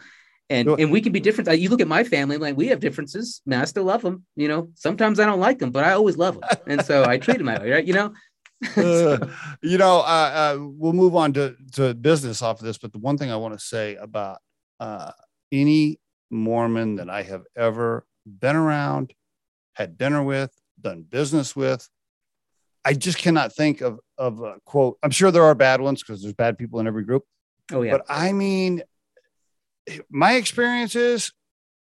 [0.48, 1.58] And and we can be different.
[1.58, 3.40] You look at my family, like we have differences.
[3.46, 4.26] Man, I still love them.
[4.36, 7.16] You know, sometimes I don't like them, but I always love them, and so I
[7.16, 7.84] treat them that way, right?
[7.84, 8.12] You know.
[8.76, 9.18] uh,
[9.62, 12.98] you know, uh, uh, we'll move on to, to business off of this, but the
[12.98, 14.38] one thing I want to say about
[14.78, 15.10] uh,
[15.50, 15.98] any
[16.30, 19.14] Mormon that I have ever been around,
[19.74, 21.88] had dinner with, done business with.
[22.84, 24.98] I just cannot think of of a quote.
[25.02, 27.24] I'm sure there are bad ones because there's bad people in every group.
[27.72, 27.92] Oh yeah.
[27.92, 28.82] But I mean,
[30.10, 31.32] my experience is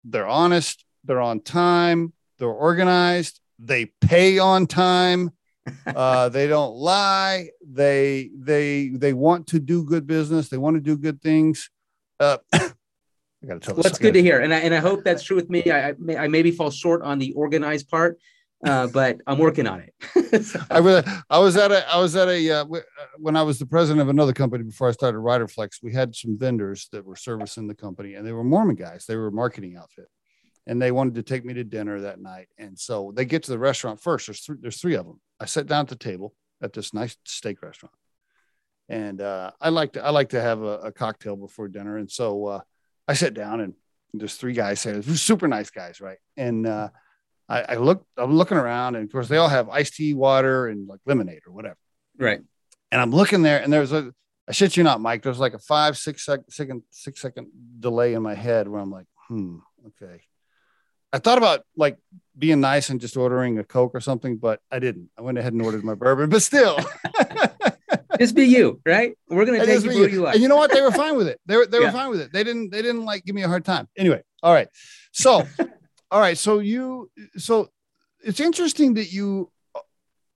[0.05, 5.31] they're honest, they're on time, they're organized, they pay on time,
[5.87, 10.81] uh, they don't lie, they they they want to do good business, they want to
[10.81, 11.71] do good things.
[12.19, 13.75] Uh, I got to tell.
[13.77, 15.71] Well, that's good to hear, and I, and I hope that's true with me.
[15.71, 18.19] I I, may, I maybe fall short on the organized part,
[18.65, 20.45] uh, but I'm working on it.
[20.45, 20.61] so.
[20.71, 22.81] I was I was at a I was at a uh, uh,
[23.19, 25.83] when I was the president of another company before I started Riderflex.
[25.83, 29.07] We had some vendors that were servicing the company, and they were Mormon guys.
[29.07, 30.09] They were a marketing outfit,
[30.67, 32.49] and they wanted to take me to dinner that night.
[32.59, 34.27] And so they get to the restaurant first.
[34.27, 35.21] There's three, there's three of them.
[35.39, 37.95] I sat down at the table at this nice steak restaurant,
[38.89, 42.11] and uh, I like to I like to have a, a cocktail before dinner, and
[42.11, 42.61] so uh,
[43.07, 43.75] I sit down and
[44.15, 46.19] there's three guys there, super nice guys, right?
[46.37, 46.67] And
[47.49, 50.67] I, I look, I'm looking around, and of course, they all have iced tea, water,
[50.67, 51.79] and like lemonade or whatever.
[52.19, 52.41] Right.
[52.93, 54.13] And I'm looking there, and there's a,
[54.49, 55.23] I shit you not, Mike.
[55.23, 57.49] There's like a five, six sec, second, six second
[57.81, 60.21] delay in my head where I'm like, hmm, okay.
[61.13, 61.97] I thought about like
[62.39, 65.11] being nice and just ordering a Coke or something, but I didn't.
[65.17, 66.79] I went ahead and ordered my bourbon, but still.
[68.19, 69.17] just be you, right?
[69.29, 70.71] We're gonna take you, you, you And you know what?
[70.73, 71.41] They were fine with it.
[71.47, 71.93] They were they were yeah.
[71.93, 72.33] fine with it.
[72.33, 73.89] They didn't they didn't like give me a hard time.
[73.97, 74.69] Anyway, all right.
[75.13, 75.47] So
[76.11, 76.39] all right.
[76.39, 77.71] So you, so
[78.21, 79.51] it's interesting that you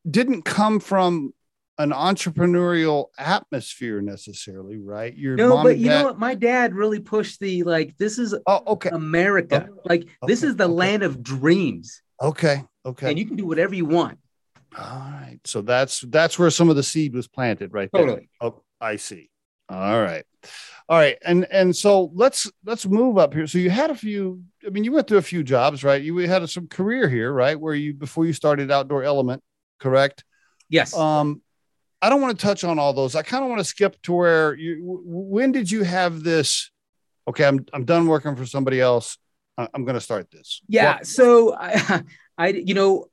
[0.09, 1.33] didn't come from
[1.79, 5.17] an entrepreneurial atmosphere necessarily, right?
[5.17, 5.99] Your no, but you dad...
[5.99, 6.19] know what?
[6.19, 7.97] My dad really pushed the like.
[7.99, 9.69] This is oh okay America.
[9.71, 10.13] Oh, like okay.
[10.27, 10.73] this is the okay.
[10.73, 12.03] land of dreams.
[12.21, 14.19] Okay, okay, and you can do whatever you want.
[14.79, 18.07] All right, so that's that's where some of the seed was planted, right there.
[18.07, 18.29] Totally.
[18.41, 19.31] Oh, I see.
[19.73, 20.25] All right,
[20.89, 23.47] all right, and and so let's let's move up here.
[23.47, 24.43] So you had a few.
[24.67, 26.03] I mean, you went through a few jobs, right?
[26.03, 27.59] You had some career here, right?
[27.59, 29.43] Where you before you started Outdoor Element,
[29.79, 30.25] correct?
[30.69, 30.97] Yes.
[30.97, 31.41] Um,
[32.03, 33.15] I don't want to touch on all those.
[33.15, 35.01] I kind of want to skip to where you.
[35.05, 36.71] When did you have this?
[37.27, 39.17] Okay, I'm I'm done working for somebody else.
[39.57, 40.61] I'm going to start this.
[40.69, 40.97] Yeah.
[40.97, 41.07] What?
[41.07, 42.03] So I,
[42.39, 43.07] I, you know,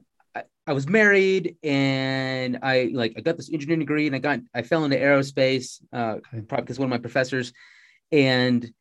[0.70, 4.62] I, was married and I like I got this engineering degree and I got I
[4.62, 6.42] fell into aerospace, uh, okay.
[6.42, 7.54] probably because one of my professors,
[8.12, 8.72] and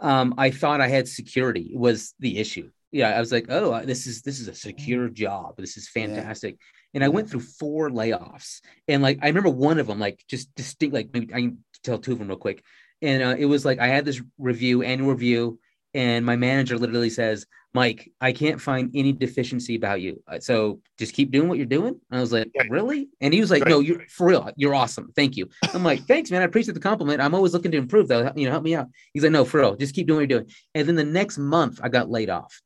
[0.00, 2.70] um, I thought I had security was the issue.
[2.90, 5.56] Yeah, I was like, oh, this is this is a secure job.
[5.58, 6.56] This is fantastic.
[6.58, 8.60] Yeah and I went through four layoffs.
[8.86, 11.98] And like I remember one of them, like just distinct, like maybe I can tell
[11.98, 12.62] two of them real quick.
[13.02, 15.60] And uh, it was like I had this review, annual review,
[15.94, 20.80] and my manager literally says, "Mike, I can't find any deficiency about you, uh, so
[20.98, 22.70] just keep doing what you're doing." And I was like, right.
[22.70, 23.70] "Really?" And he was like, right.
[23.70, 24.50] "No, you're for real.
[24.56, 25.12] You're awesome.
[25.14, 26.42] Thank you." I'm like, "Thanks, man.
[26.42, 27.20] I appreciate the compliment.
[27.20, 28.32] I'm always looking to improve, though.
[28.34, 29.76] You know, help me out." He's like, "No, for real.
[29.76, 32.60] Just keep doing what you're doing." And then the next month, I got laid off,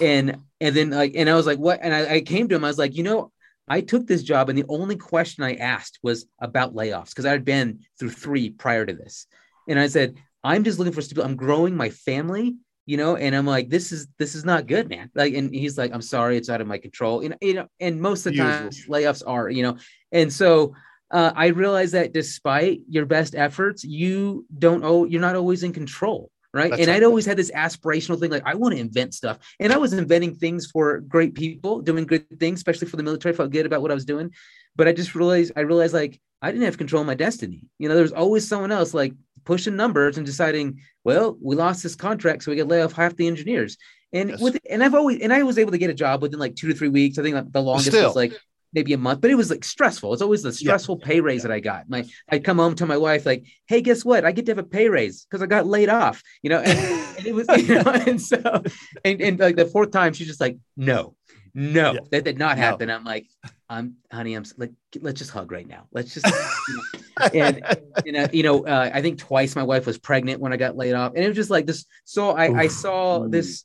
[0.00, 2.64] and and then like, and I was like, "What?" And I, I came to him.
[2.64, 3.32] I was like, "You know."
[3.70, 7.32] I took this job, and the only question I asked was about layoffs because I
[7.32, 9.26] had been through three prior to this.
[9.68, 11.30] And I said, I'm just looking for stability.
[11.30, 12.56] I'm growing my family,
[12.88, 15.10] you know, and I'm like, this is this is not good, man.
[15.14, 17.22] Like, and he's like, I'm sorry, it's out of my control.
[17.22, 19.76] You know, you know, and most of the time layoffs are, you know,
[20.10, 20.74] and so
[21.10, 25.74] uh, I realized that despite your best efforts, you don't oh, you're not always in
[25.74, 26.96] control right That's and right.
[26.96, 29.92] i'd always had this aspirational thing like i want to invent stuff and i was
[29.92, 33.66] inventing things for great people doing good things especially for the military I felt good
[33.66, 34.32] about what i was doing
[34.74, 37.88] but i just realized i realized like i didn't have control of my destiny you
[37.88, 42.42] know there's always someone else like pushing numbers and deciding well we lost this contract
[42.42, 43.76] so we get lay off half the engineers
[44.12, 44.40] and yes.
[44.40, 46.68] with and i've always and i was able to get a job within like two
[46.68, 48.32] to three weeks i think the longest was like
[48.72, 50.12] maybe a month, but it was like stressful.
[50.12, 51.06] It's always the stressful yeah.
[51.06, 51.48] pay raise yeah.
[51.48, 51.88] that I got.
[51.88, 54.24] My I'd come home to my wife like, "Hey, guess what?
[54.24, 56.78] I get to have a pay raise because I got laid off." You know, and,
[57.18, 58.62] and, it was you know, and so
[59.04, 61.14] and, and like the fourth time, she's just like, "No,
[61.54, 62.00] no, yeah.
[62.10, 62.62] that did not no.
[62.62, 63.26] happen." I'm like,
[63.68, 65.86] "I'm, honey, I'm like, let's just hug right now.
[65.92, 67.28] Let's just." You know.
[67.34, 70.56] and you know, you know, uh, I think twice my wife was pregnant when I
[70.56, 71.84] got laid off, and it was just like this.
[72.04, 73.64] So I, I saw this.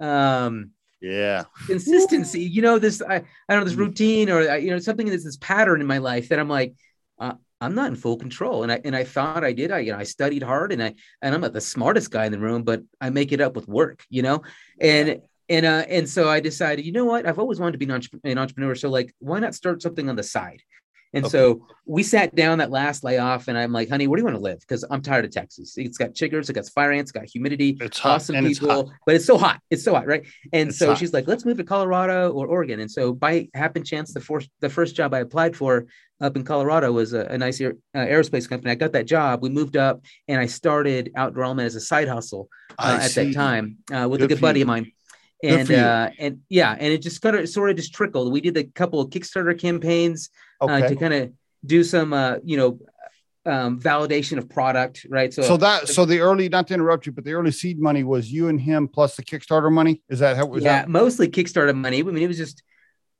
[0.00, 3.78] Um, yeah consistency you know this i, I don't know this mm.
[3.78, 6.74] routine or you know something that's this pattern in my life that i'm like
[7.18, 9.90] uh, i'm not in full control and i and i thought i did i you
[9.90, 12.62] know i studied hard and i and i'm not the smartest guy in the room
[12.62, 14.42] but i make it up with work you know
[14.80, 17.92] and and uh and so i decided you know what i've always wanted to be
[17.92, 20.62] an, an entrepreneur so like why not start something on the side
[21.14, 21.30] and okay.
[21.30, 24.36] so we sat down that last layoff, and I'm like, honey, where do you want
[24.36, 24.60] to live?
[24.60, 25.74] Because I'm tired of Texas.
[25.76, 28.90] It's got chiggers, it got fire ants, it got humidity, it's hot, awesome people, it's
[29.04, 29.60] but it's so hot.
[29.70, 30.24] It's so hot, right?
[30.52, 30.98] And it's so hot.
[30.98, 32.80] she's like, let's move to Colorado or Oregon.
[32.80, 35.86] And so by happen chance, the first the first job I applied for
[36.20, 38.70] up in Colorado was a, a nice air, uh, aerospace company.
[38.70, 39.42] I got that job.
[39.42, 43.34] We moved up, and I started Outdoor Element as a side hustle uh, at that
[43.34, 44.64] time uh, with good a good buddy you.
[44.64, 44.92] of mine
[45.42, 48.32] and uh, and yeah, and it just kind of sort of just trickled.
[48.32, 50.86] We did a couple of Kickstarter campaigns uh, okay.
[50.86, 51.32] uh, to kind of
[51.64, 52.78] do some uh, you know
[53.44, 55.32] um, validation of product, right?
[55.32, 58.04] So, so that so the early not to interrupt you, but the early seed money
[58.04, 60.02] was you and him plus the Kickstarter money.
[60.08, 60.46] Is that how?
[60.46, 60.88] Was yeah, that?
[60.88, 62.00] mostly Kickstarter money.
[62.00, 62.62] I mean, it was just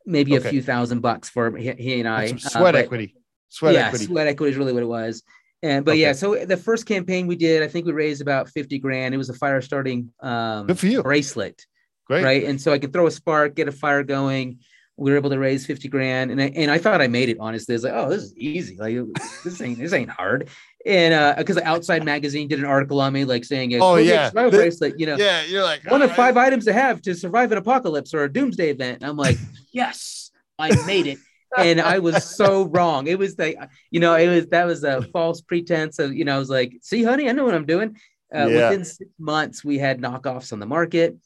[0.06, 0.46] maybe okay.
[0.46, 2.36] a few thousand bucks for he, he and I.
[2.36, 3.16] sweat uh, equity.
[3.48, 4.06] Sweat yeah, equity.
[4.06, 5.22] sweat equity is really what it was.
[5.64, 6.00] And but okay.
[6.00, 9.14] yeah, so the first campaign we did, I think we raised about 50 grand.
[9.14, 11.02] It was a fire starting um Good for you.
[11.02, 11.66] bracelet.
[12.06, 12.24] Great.
[12.24, 12.44] Right.
[12.44, 14.58] And so I could throw a spark, get a fire going.
[14.96, 16.30] We were able to raise 50 grand.
[16.30, 17.72] And I, and I thought I made it, honestly.
[17.72, 18.76] I was like, oh, this is easy.
[18.76, 18.96] Like
[19.42, 20.48] this ain't this ain't hard.
[20.84, 24.50] And uh because Outside Magazine did an article on me, like saying, Oh yeah, the,
[24.50, 26.16] bracelet, you know, yeah, you're like one of right.
[26.16, 28.98] five items to have to survive an apocalypse or a doomsday event.
[29.00, 29.38] And I'm like,
[29.72, 31.18] yes, I made it.
[31.56, 33.06] and I was so wrong.
[33.06, 33.56] It was like,
[33.90, 36.74] you know, it was that was a false pretense of, you know, I was like,
[36.82, 37.96] see, honey, I know what I'm doing.
[38.34, 38.70] Uh, yeah.
[38.70, 41.16] Within six months, we had knockoffs on the market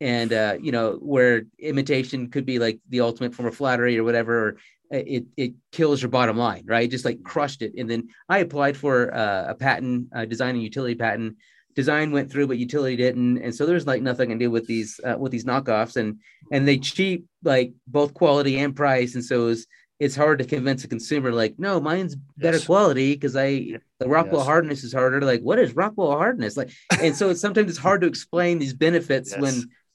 [0.00, 4.04] and uh, you know where imitation could be like the ultimate form of flattery or
[4.04, 4.56] whatever or
[4.90, 6.90] it it kills your bottom line right?
[6.90, 7.72] Just like crushed it.
[7.76, 11.36] And then i applied for uh, a patent uh, design and utility patent.
[11.74, 13.38] Design went through but utility didn't.
[13.38, 15.96] And so there's like nothing to do with these uh, with these knockoffs.
[15.96, 16.20] And
[16.52, 19.14] and they cheap like both quality and price.
[19.14, 19.66] And so it's
[20.00, 22.66] it's hard to convince a consumer like no mine's better yes.
[22.66, 24.46] quality because i the rockwell yes.
[24.46, 25.20] hardness is harder.
[25.20, 26.56] Like what is rockwell hardness?
[26.56, 29.40] Like and so it's sometimes it's hard to explain these benefits yes.
[29.40, 29.54] when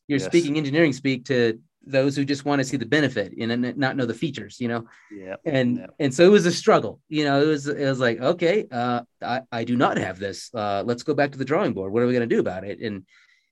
[0.10, 0.28] you're yes.
[0.28, 4.06] speaking engineering speak to those who just want to see the benefit and not know
[4.06, 4.86] the features, you know?
[5.12, 5.38] Yeah.
[5.46, 5.90] And, Yep.
[6.00, 9.02] and so it was a struggle, you know, it was, it was like, okay, uh,
[9.22, 10.54] I, I do not have this.
[10.54, 11.94] Uh, let's go back to the drawing board.
[11.94, 12.82] What are we going to do about it?
[12.82, 13.06] And,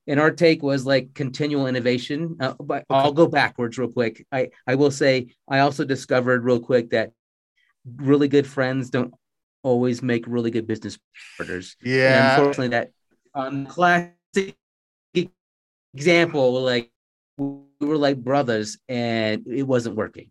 [0.08, 2.36] and our take was like continual innovation.
[2.39, 4.26] Uh, but I'll go backwards real quick.
[4.32, 7.12] I, I will say, I also discovered real quick that
[7.96, 9.13] really good friends don't
[9.63, 11.00] always make really good business
[11.38, 11.78] partners.
[11.82, 12.36] And Yeah.
[12.36, 12.91] unfortunately, that
[13.34, 14.13] um, classic
[15.97, 16.91] example, like
[17.38, 20.29] we were like brothers, and it wasn't working,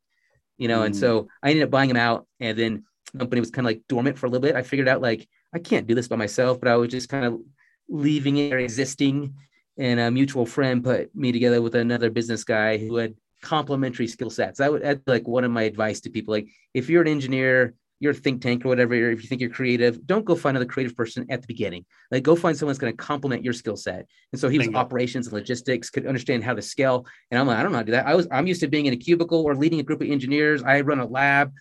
[0.58, 0.82] you know.
[0.82, 0.98] And Mm.
[1.02, 2.72] so I ended up buying him out, and then
[3.12, 4.56] the company was kind of like dormant for a little bit.
[4.56, 7.24] I figured out like I can't do this by myself, but I was just kind
[7.24, 7.40] of
[7.88, 9.34] leaving it or existing.
[9.78, 14.30] And a mutual friend put me together with another business guy who had complementary skill
[14.30, 14.58] sets.
[14.60, 16.32] I would add like one of my advice to people.
[16.32, 20.06] Like if you're an engineer, you're think tank or whatever, if you think you're creative,
[20.06, 21.84] don't go find another creative person at the beginning.
[22.10, 24.06] Like go find someone that's going to complement your skill set.
[24.32, 24.78] And so he was Bingo.
[24.78, 27.06] operations and logistics, could understand how to scale.
[27.30, 28.06] And I'm like, I don't know how to do that.
[28.06, 30.62] I was I'm used to being in a cubicle or leading a group of engineers.
[30.62, 31.52] I run a lab.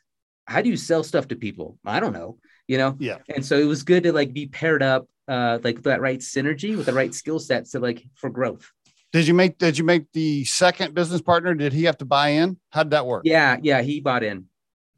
[0.45, 1.77] How do you sell stuff to people?
[1.85, 2.95] I don't know, you know?
[2.99, 3.17] Yeah.
[3.33, 6.77] And so it was good to like be paired up uh like that right synergy
[6.77, 8.71] with the right skill sets to like for growth.
[9.11, 11.53] Did you make did you make the second business partner?
[11.53, 12.57] Did he have to buy in?
[12.69, 13.23] How did that work?
[13.25, 14.45] Yeah, yeah, he bought in.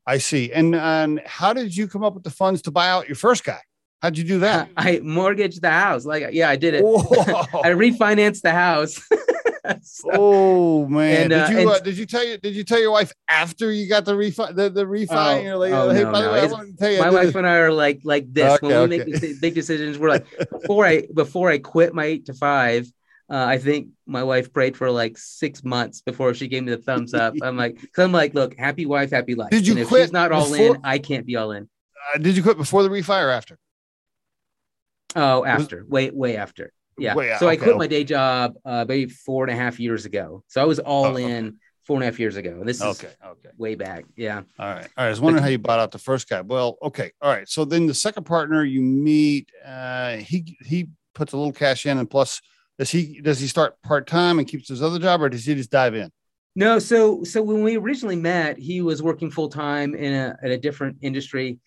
[0.07, 0.51] I see.
[0.53, 3.43] And and how did you come up with the funds to buy out your first
[3.43, 3.59] guy?
[4.01, 4.69] How'd you do that?
[4.77, 6.05] I mortgaged the house.
[6.05, 6.83] Like, yeah, I did it.
[6.85, 8.99] I refinanced the house.
[9.81, 11.23] So- oh man!
[11.23, 13.69] And, uh, did you uh, did you tell you did you tell your wife after
[13.69, 15.07] you got the refi the, the refi?
[15.09, 16.31] Oh, You're like, oh, hey, no, by the no.
[16.31, 18.31] way, I It's- wanted to tell you, my wife this." and I are like like
[18.31, 19.11] this when we make okay.
[19.11, 19.99] deci- big decisions.
[19.99, 22.87] We're like before I before I quit my eight to five.
[23.29, 26.77] Uh, I think my wife prayed for like six months before she gave me the
[26.81, 27.33] thumbs up.
[27.41, 29.49] I'm like, cause I'm like, look, happy wife, happy life.
[29.49, 31.67] Did you and if quit she's not all before- in, I can't be all in.
[32.15, 33.57] Uh, did you quit before the refi or after?
[35.15, 36.71] Oh, after, way, way after.
[36.97, 37.15] Yeah.
[37.15, 39.79] Way out, so I okay, quit my day job uh, maybe four and a half
[39.79, 40.43] years ago.
[40.47, 41.23] So I was all Oh, okay.
[41.31, 42.61] in four and a half years ago.
[42.65, 43.49] This is Okay, okay.
[43.57, 44.05] way back.
[44.15, 44.37] Yeah.
[44.57, 44.67] All right.
[44.67, 44.89] All right.
[44.97, 46.41] I was wondering how you bought out the first guy.
[46.41, 47.11] Well, okay.
[47.21, 47.47] All right.
[47.47, 51.97] So then the second partner you meet, uh, he he puts a little cash in,
[51.99, 52.41] and plus,
[52.77, 55.55] does he does he start part time and keeps his other job, or does he
[55.55, 56.11] just dive in?
[56.55, 60.51] No, so so when we originally met, he was working full time in a at
[60.51, 61.59] a different industry,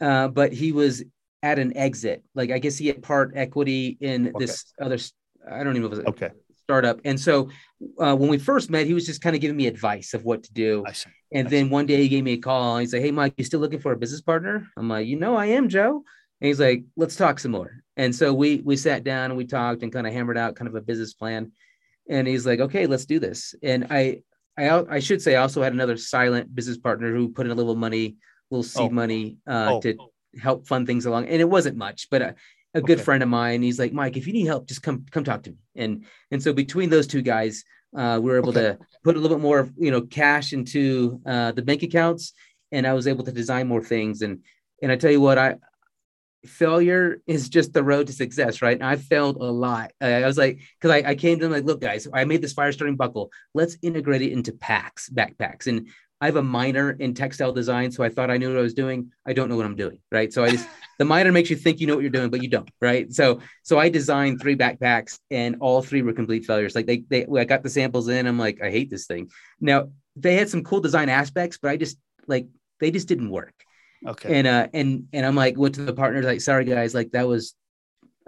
[0.00, 1.04] uh, but he was
[1.42, 2.22] at an exit.
[2.34, 4.98] Like I guess he had part equity in this other.
[5.50, 6.30] I don't even know if it was a Okay,
[6.64, 7.00] startup.
[7.04, 7.50] And so
[8.00, 10.44] uh, when we first met, he was just kind of giving me advice of what
[10.44, 10.84] to do.
[10.86, 11.10] I see.
[11.32, 13.34] And I then one day he gave me a call and he said, Hey, Mike,
[13.38, 14.68] you still looking for a business partner?
[14.76, 16.04] I'm like, You know, I am, Joe.
[16.40, 17.82] And he's like, Let's talk some more.
[17.96, 20.68] And so we we sat down and we talked and kind of hammered out kind
[20.68, 21.52] of a business plan.
[22.08, 23.54] And he's like, Okay, let's do this.
[23.62, 24.22] And I
[24.56, 27.56] I I should say I also had another silent business partner who put in a
[27.56, 28.16] little money,
[28.50, 28.94] little seed Oh.
[28.94, 29.80] money uh, Oh.
[29.80, 29.98] to
[30.40, 31.26] help fund things along.
[31.26, 32.34] And it wasn't much, but a,
[32.74, 33.02] a good Okay.
[33.04, 35.50] friend of mine, he's like, Mike, if you need help, just come come talk to
[35.50, 35.56] me.
[35.76, 37.64] And and so between those two guys,
[37.96, 38.60] uh, we were able Okay.
[38.60, 42.32] to put a little bit more, you know, cash into uh, the bank accounts,
[42.70, 44.22] and I was able to design more things.
[44.22, 44.44] And
[44.82, 45.56] and I tell you what, I
[46.48, 48.76] failure is just the road to success, right?
[48.76, 49.92] And I failed a lot.
[50.00, 52.52] I was like, because I, I came to them like, look, guys, I made this
[52.52, 53.30] fire starting buckle.
[53.54, 55.88] Let's integrate it into packs, backpacks, and
[56.20, 58.74] I have a minor in textile design, so I thought I knew what I was
[58.74, 59.12] doing.
[59.24, 60.32] I don't know what I'm doing, right?
[60.32, 62.48] So I just the minor makes you think you know what you're doing, but you
[62.48, 63.12] don't, right?
[63.12, 66.74] So so I designed three backpacks, and all three were complete failures.
[66.74, 69.30] Like they they I got the samples in, I'm like, I hate this thing.
[69.60, 72.48] Now they had some cool design aspects, but I just like
[72.80, 73.54] they just didn't work.
[74.06, 74.38] Okay.
[74.38, 77.26] And uh and and I'm like went to the partners like, sorry guys, like that
[77.26, 77.54] was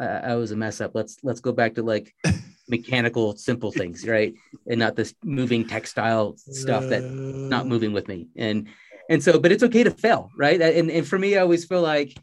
[0.01, 0.93] uh, I was a mess up.
[0.95, 2.15] Let's let's go back to like
[2.69, 4.35] mechanical simple things, right?
[4.69, 7.05] And not this moving textile stuff that
[7.51, 8.29] not moving with me.
[8.37, 8.69] And
[9.09, 10.61] and so but it's okay to fail right?
[10.61, 12.17] And and for me i always feel like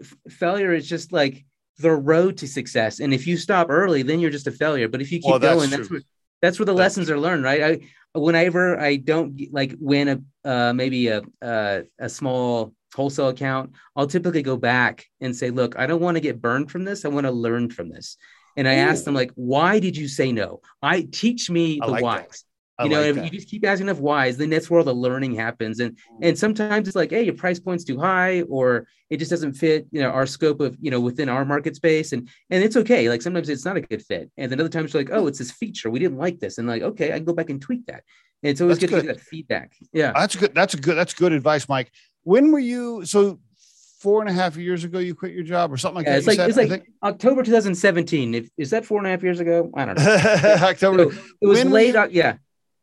[0.00, 1.44] f- failure is just like
[1.78, 2.98] the road to success.
[3.00, 4.88] And if you stop early then you're just a failure.
[4.88, 6.00] But if you keep Well, that's going that's where
[6.42, 7.62] that's where the That's lessons are learned right?
[7.62, 13.72] I whenever i don't like win a uh, maybe a, a a small wholesale account
[13.96, 17.04] i'll typically go back and say look i don't want to get burned from this
[17.04, 18.16] i want to learn from this
[18.56, 21.92] and i ask them like why did you say no i teach me I the
[21.92, 22.44] like whys
[22.84, 23.24] you know, like if that.
[23.24, 25.80] you just keep asking enough whys, then that's where all the learning happens.
[25.80, 26.18] And mm.
[26.22, 29.86] and sometimes it's like, hey, your price point's too high, or it just doesn't fit,
[29.90, 32.12] you know, our scope of, you know, within our market space.
[32.12, 33.08] And and it's okay.
[33.08, 34.30] Like sometimes it's not a good fit.
[34.36, 35.90] And then other times you're like, oh, it's this feature.
[35.90, 36.58] We didn't like this.
[36.58, 38.04] And like, okay, I can go back and tweak that.
[38.44, 39.72] And it's always That's good, to get that feedback.
[39.92, 40.12] Yeah.
[40.14, 40.54] That's good.
[40.54, 40.96] That's good.
[40.96, 41.90] That's good advice, Mike.
[42.28, 43.04] When were you?
[43.06, 43.40] So
[44.00, 46.18] four and a half years ago, you quit your job or something like Yeah, that.
[46.18, 46.48] it's like said?
[46.50, 46.88] it's like think?
[47.02, 48.34] October 2017.
[48.34, 49.70] If is that four and a half years ago?
[49.74, 50.04] I don't know.
[50.62, 51.10] October.
[51.12, 51.94] So it was When late.
[51.94, 52.36] you- yeah.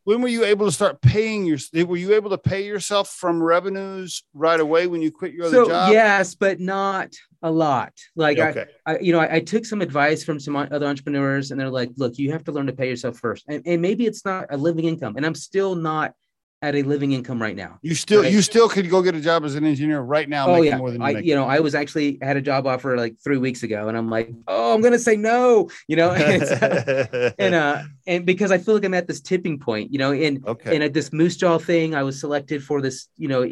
[0.04, 1.60] when were you able to start paying your?
[1.86, 5.56] Were you able to pay yourself from revenues right away when you quit your other
[5.56, 5.92] so job?
[5.92, 7.94] yes, but not a lot.
[8.16, 8.66] Like Okay.
[8.88, 11.70] I, I, you know, I, I took some advice from some other entrepreneurs, and they're
[11.70, 14.48] like, "Look, you have to learn to pay yourself first, and, and maybe it's not
[14.50, 16.14] a living income." And I'm still not
[16.62, 17.78] at a living income right now.
[17.82, 18.32] You still Right.
[18.32, 20.78] you still could go get a job as an engineer right now, Oh making yeah,
[20.78, 21.26] more than you I make.
[21.26, 24.10] you know I was actually had a job offer like three weeks ago, and I'm
[24.10, 28.58] like, oh, I'm gonna say no, you know, and, so- and uh and because I
[28.58, 30.74] feel like I'm at this tipping point, you know, and okay.
[30.76, 33.48] and at this Moosejaw thing, I was selected for this, you know,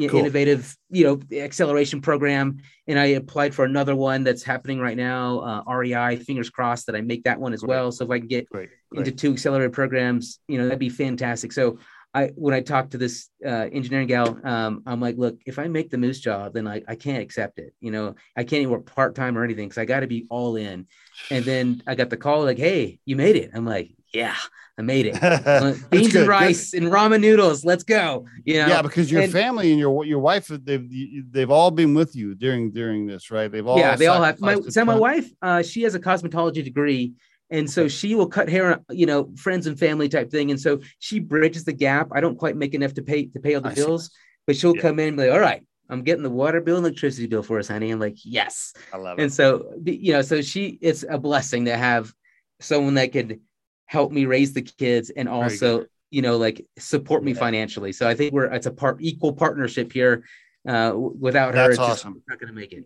[0.00, 0.20] Cool.
[0.20, 5.40] innovative, you know, acceleration program, and I applied for another one that's happening right now,
[5.40, 6.14] uh, REI.
[6.18, 7.68] Fingers crossed that I make that one as Great.
[7.70, 7.90] well.
[7.90, 8.68] So if I can get Great.
[8.94, 11.50] into two accelerated programs, you know, that'd be fantastic.
[11.52, 11.80] So
[12.14, 15.68] I when I talked to this uh, engineering gal, um, I'm like, look, if I
[15.68, 17.74] make the Moosejaw, then I, I can't accept it.
[17.80, 20.26] You know, I can't even work part time or anything because I got to be
[20.30, 20.86] all in.
[21.30, 23.50] And then I got the call like, hey, you made it.
[23.54, 24.36] I'm like, yeah,
[24.78, 25.20] I made it.
[25.90, 26.20] Beans good, good.
[26.20, 27.64] and rice and ramen noodles.
[27.64, 28.26] Let's go.
[28.44, 28.68] You know?
[28.68, 30.88] Yeah, because your and- family and your your wife they've
[31.30, 33.50] they've all been with you during during this, right?
[33.50, 34.40] They've all yeah, they all have.
[34.40, 37.14] My so my wife, uh, she has a cosmetology degree,
[37.50, 40.80] and so she will cut hair, you know, friends and family type thing, and so
[40.98, 42.08] she bridges the gap.
[42.12, 43.80] I don't quite make enough to pay to pay all the I see.
[43.82, 44.10] bills,
[44.46, 44.82] but she'll Yeah.
[44.82, 47.42] come in and be like, "All right, I'm getting the water bill and electricity bill
[47.42, 49.22] for us, honey." I'm like, "Yes," I love it.
[49.22, 52.12] and so you know, so she, it's a blessing to have
[52.60, 53.40] someone that could
[53.86, 57.38] help me raise the kids and also, you know, like support me Yeah.
[57.38, 57.92] financially.
[57.92, 60.24] So I think we're it's a part equal partnership here.
[60.68, 62.22] Uh, without her, That's it's just awesome.
[62.28, 62.84] not going to make it.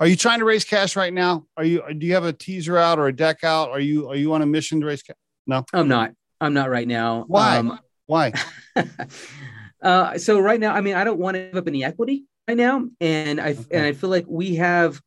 [0.00, 1.46] Are you trying to raise cash right now?
[1.56, 3.70] Are you do you have a teaser out or a deck out?
[3.70, 5.16] Are you are you on a mission to raise cash?
[5.46, 6.12] No, I'm not.
[6.40, 7.24] I'm not right now.
[7.28, 7.58] Why?
[7.58, 8.32] Um, Why?
[9.82, 12.56] uh, so right now, I mean, I don't want to give up any equity right
[12.56, 13.64] now, and I Okay.
[13.70, 15.00] and I feel like we have.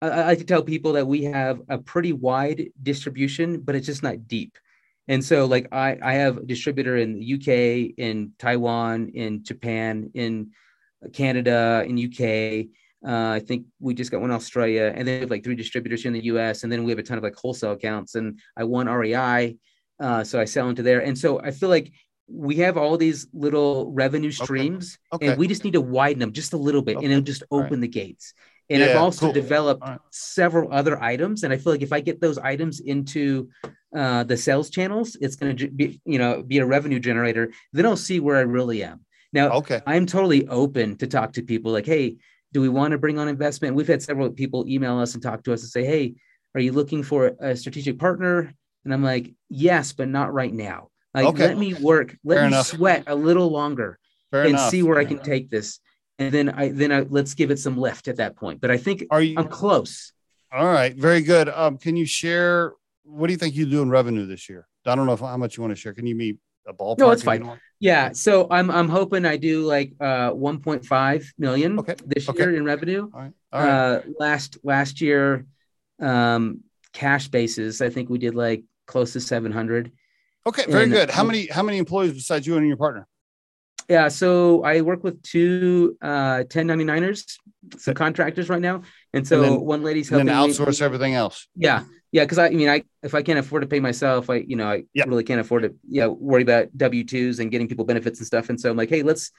[0.00, 3.86] I, I like to tell people that we have a pretty wide distribution, but it's
[3.86, 4.56] just not deep.
[5.08, 10.10] And so, like, I I have a distributor in the UK, in Taiwan, in Japan,
[10.14, 10.50] in
[11.12, 12.66] Canada, in UK.
[13.06, 15.54] Uh, I think we just got one in Australia, and then we have like three
[15.54, 18.14] distributors here in the US, and then we have a ton of like wholesale accounts.
[18.14, 19.56] And I won REI,
[20.00, 21.00] uh, so I sell into there.
[21.00, 21.92] And so I feel like
[22.26, 25.28] we have all these little revenue streams, Okay.
[25.28, 27.60] and we just need to widen them just a little bit, and it'll just All
[27.60, 27.66] right.
[27.66, 28.32] open the gates.
[28.70, 29.32] And I've also cool.
[29.32, 29.98] developed right.
[30.10, 33.50] several other items, and I feel like if I get those items into
[33.94, 37.52] uh, the sales channels, it's going to be, you know, be a revenue generator.
[37.74, 39.04] Then I'll see where I really am.
[39.34, 39.82] Now, Okay.
[39.86, 42.16] I'm totally open to talk to people like, hey,
[42.54, 43.74] do we want to bring on investment?
[43.74, 46.14] We've had several people email us and talk to us and say, hey,
[46.54, 48.54] are you looking for a strategic partner?
[48.84, 50.88] And I'm like, yes, but not right now.
[51.12, 51.48] Like, Okay.
[51.48, 52.68] let me work, let Fair me enough.
[52.68, 53.98] sweat a little longer
[54.30, 54.70] Fair and enough.
[54.70, 55.80] see where I can take this.
[56.20, 58.60] And then I then I let's give it some lift at that point.
[58.60, 60.12] But I think Are you I'm close.
[60.52, 60.94] all right?
[60.96, 61.48] Very good.
[61.48, 64.68] Um, can you share what do you think you do in revenue this year?
[64.86, 65.92] I don't know if, how much you want to share.
[65.92, 66.38] Can you be
[66.68, 66.98] a ballpark?
[66.98, 67.58] No, it's fine.
[67.84, 68.12] Yeah.
[68.12, 71.96] So I'm I'm hoping I do like uh 1.5 million Okay.
[72.06, 72.38] this Okay.
[72.42, 73.10] year in revenue.
[73.12, 73.32] All right.
[73.52, 73.70] All right.
[73.70, 75.44] uh last last year
[76.00, 76.42] um
[76.92, 79.92] cash basis i think we did like close to 700
[80.46, 80.64] okay.
[80.70, 81.10] Very and- good.
[81.10, 83.06] How many how many employees besides you and your partner?
[83.88, 87.36] Yeah so i work with two uh 1099ers
[87.78, 88.82] some contractors right now
[89.12, 91.46] and so And then- one lady's And helping then me- outsource everything else.
[91.56, 94.36] yeah yeah because i I mean i if i can't afford to pay myself i
[94.36, 95.06] you know i Yep.
[95.08, 98.60] really can't afford to yeah worry about w2s and getting people benefits and stuff and
[98.60, 99.30] so i'm like hey let's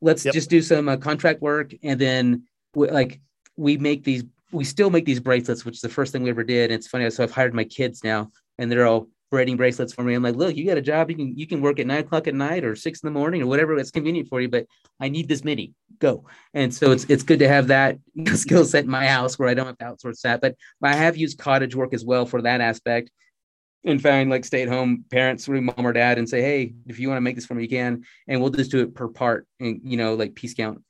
[0.00, 0.34] let's Yep.
[0.34, 2.44] just do some uh, contract work and then
[2.74, 3.20] we, like
[3.56, 6.44] we make these we still make these bracelets which is the first thing we ever
[6.44, 8.28] did and it's funny so i've hired my kids now
[8.58, 10.14] and they're all braiding bracelets for me.
[10.14, 11.10] I'm like look you got a job.
[11.10, 13.42] You can you can work at nine o'clock at night or six in the morning
[13.42, 14.66] or whatever it's convenient for you but
[15.00, 15.72] i need this mini.
[15.98, 16.24] Go.
[16.54, 17.98] And so it's it's good to have that
[18.34, 20.40] skill set in my house where i don't have to outsource that.
[20.40, 23.10] But I have used cottage work as well for that aspect
[23.84, 26.98] and find like stay at home parents through mom or dad and say, Hey, if
[26.98, 29.08] you want to make this for me, you can, and we'll just do it per
[29.08, 30.82] part and, you know, like piece count.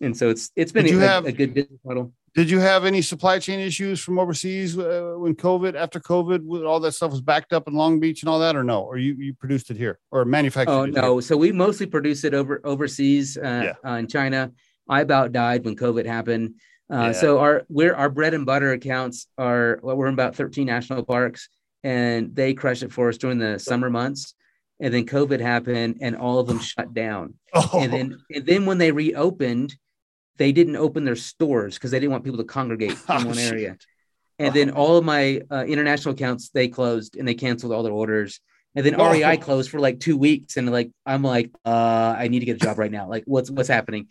[0.00, 2.12] And so it's, it's been a, have- a good business model.
[2.34, 6.80] Did you have any supply chain issues from overseas uh, when COVID, after COVID, all
[6.80, 8.80] that stuff was backed up in Long Beach and all that, or no?
[8.80, 11.02] Or you, you produced it here or manufactured Oh it here?
[11.02, 11.20] no.
[11.20, 14.50] So we mostly produce it over overseas, uh, uh, in China.
[14.88, 16.54] I about died when COVID happened.
[16.90, 17.12] Uh, Yeah.
[17.12, 21.04] so our, we're, our bread and butter accounts are, well, we're in about 13 national
[21.04, 21.50] parks
[21.84, 24.34] and they crush it for us during the summer months.
[24.80, 27.34] And then COVID happened and all of them shut down.
[27.54, 29.76] Oh, and then and then when they reopened,
[30.38, 33.52] they didn't open their stores because they didn't want people to congregate in one shit.
[33.52, 33.76] area.
[34.38, 34.52] And Oh.
[34.52, 38.40] then all of my uh, international accounts they closed and they canceled all their orders.
[38.74, 39.10] And then Oh.
[39.12, 42.56] REI closed for like two weeks, and like I'm like, uh, I need to get
[42.56, 43.06] a job right now.
[43.08, 44.08] Like, what's what's happening?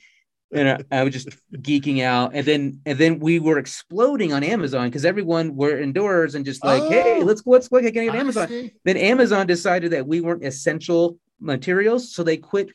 [0.54, 2.36] And I, I was just geeking out.
[2.36, 6.64] And then and then we were exploding on Amazon because everyone were indoors and just
[6.64, 7.26] like, hey, Oh.
[7.26, 8.72] let's go, let's at getting I Amazon see.
[8.86, 12.70] then Amazon decided that we weren't essential materials, so they quit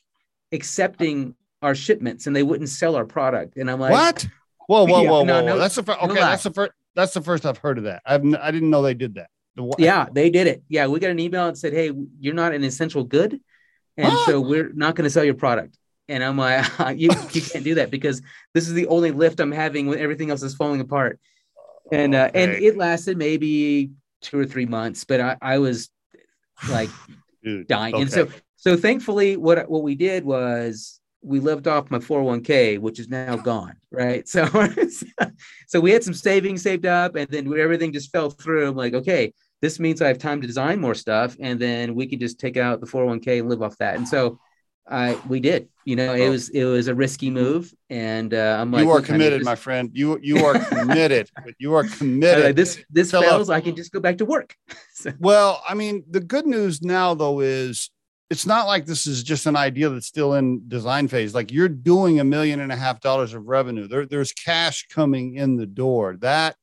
[0.52, 3.56] accepting our shipments and they wouldn't sell our product.
[3.56, 4.26] And I'm like, what?
[4.68, 5.24] Whoa, whoa, Yeah, whoa, whoa!
[5.24, 5.46] no, whoa.
[5.46, 6.00] no, that's the first.
[6.02, 6.30] Okay, lie.
[6.30, 6.72] that's the first.
[6.94, 8.02] That's the first I've heard of that.
[8.06, 9.28] I've n- I didn't know they did that.
[9.54, 10.62] The Yeah, they did it.
[10.68, 13.38] Yeah, we got an email and said, "Hey, you're not an essential good,
[13.96, 14.26] and What?
[14.26, 15.78] so we're not going to sell your product."
[16.08, 16.64] And I'm like,
[16.98, 18.22] "You you can't do that because
[18.54, 21.20] this is the only lift I'm having when everything else is falling apart."
[21.92, 23.90] And uh, and it lasted maybe
[24.22, 25.90] two or three months, but I, I was
[26.68, 26.90] like
[27.44, 27.68] dude.
[27.68, 27.94] dying.
[27.94, 28.02] Okay.
[28.02, 32.98] And so so thankfully, what what we did was we lived off my 401k, which
[33.00, 33.74] is now gone.
[33.90, 34.26] Right.
[34.34, 34.46] So
[35.66, 38.68] so we had some savings saved up, and then everything just fell through.
[38.68, 42.06] I'm like, okay, this means I have time to design more stuff, and then we
[42.06, 43.96] could just take out the 401k and live off that.
[43.96, 44.38] And so
[44.88, 45.68] I we did.
[45.84, 46.30] You know, it Oh.
[46.30, 49.90] was it was a risky move, and uh, I'm like, you are committed, my friend.
[49.92, 51.28] You you are committed.
[51.58, 52.54] you are committed.
[52.54, 54.54] this this us- fails, I can just go back to work.
[54.94, 57.90] So- Well, I mean, the good news now though is
[58.28, 61.34] it's not like this is just an idea that's still in design phase.
[61.34, 63.86] Like you're doing a million and a half dollars of revenue.
[63.86, 66.16] There, there's cash coming in the door.
[66.20, 66.56] That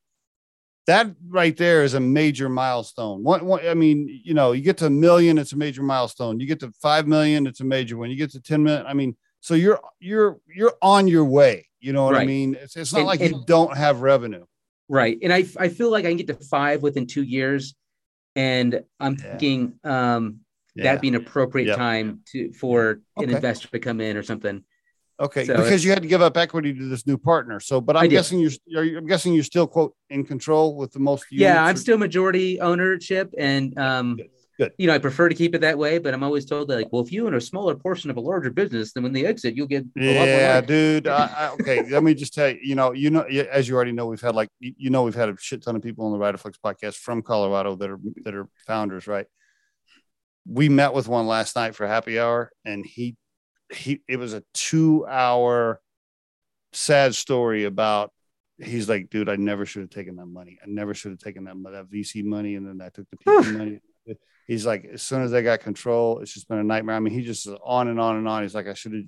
[0.88, 3.24] that right there is a major milestone.
[3.24, 6.42] One, one, I mean, you know, you get to a million, it's a major milestone.
[6.42, 8.10] You get to five million, it's a major one.
[8.10, 8.86] You get to 10 million.
[8.86, 11.68] I mean, so you're you're you're on your way.
[11.80, 12.56] You know what I mean?
[12.56, 14.46] It's, it's not And- like you don't have revenue.
[14.90, 15.18] Right.
[15.24, 17.74] And I I feel like I can get to five within two years.
[18.36, 19.38] And I'm Yeah.
[19.38, 20.40] thinking um
[20.76, 20.84] Yeah.
[20.86, 21.78] that'd be an appropriate Yep.
[21.78, 24.64] time to for an investor to come in or something.
[25.20, 27.60] Okay, So because you had to give up equity to this new partner.
[27.60, 30.92] So, but I I'm guessing you're, you're, I'm guessing you're still quote in control with
[30.92, 31.26] the most.
[31.32, 34.30] Yeah, I'm or- still majority ownership and um Good.
[34.60, 34.72] Good.
[34.78, 36.92] you know, I prefer to keep it that way, but I'm always told that like,
[36.92, 39.56] well, if you own a smaller portion of a larger business, then when they exit,
[39.56, 41.08] you'll get a lot more Yeah, dude.
[41.08, 42.60] I, I, okay, let me just tell you.
[42.62, 45.16] You know, you know, as you already know, we've had like you you know, we've
[45.16, 48.34] had a shit ton of people on the Riderflex podcast from Colorado that are that
[48.36, 49.26] are founders, right?
[50.46, 53.16] We met with one last night for happy hour, and he
[53.72, 55.82] he it was a two hour
[56.74, 58.12] sad story about
[58.62, 60.60] he's like, dude, I never should have taken that money.
[60.62, 63.80] I never should have taken that that VC money, and then I took the money.
[64.46, 66.96] He's like, as soon as I got control, it's just been a nightmare.
[66.96, 68.44] I mean, he just is on and on and on.
[68.44, 69.04] He's like, I should have.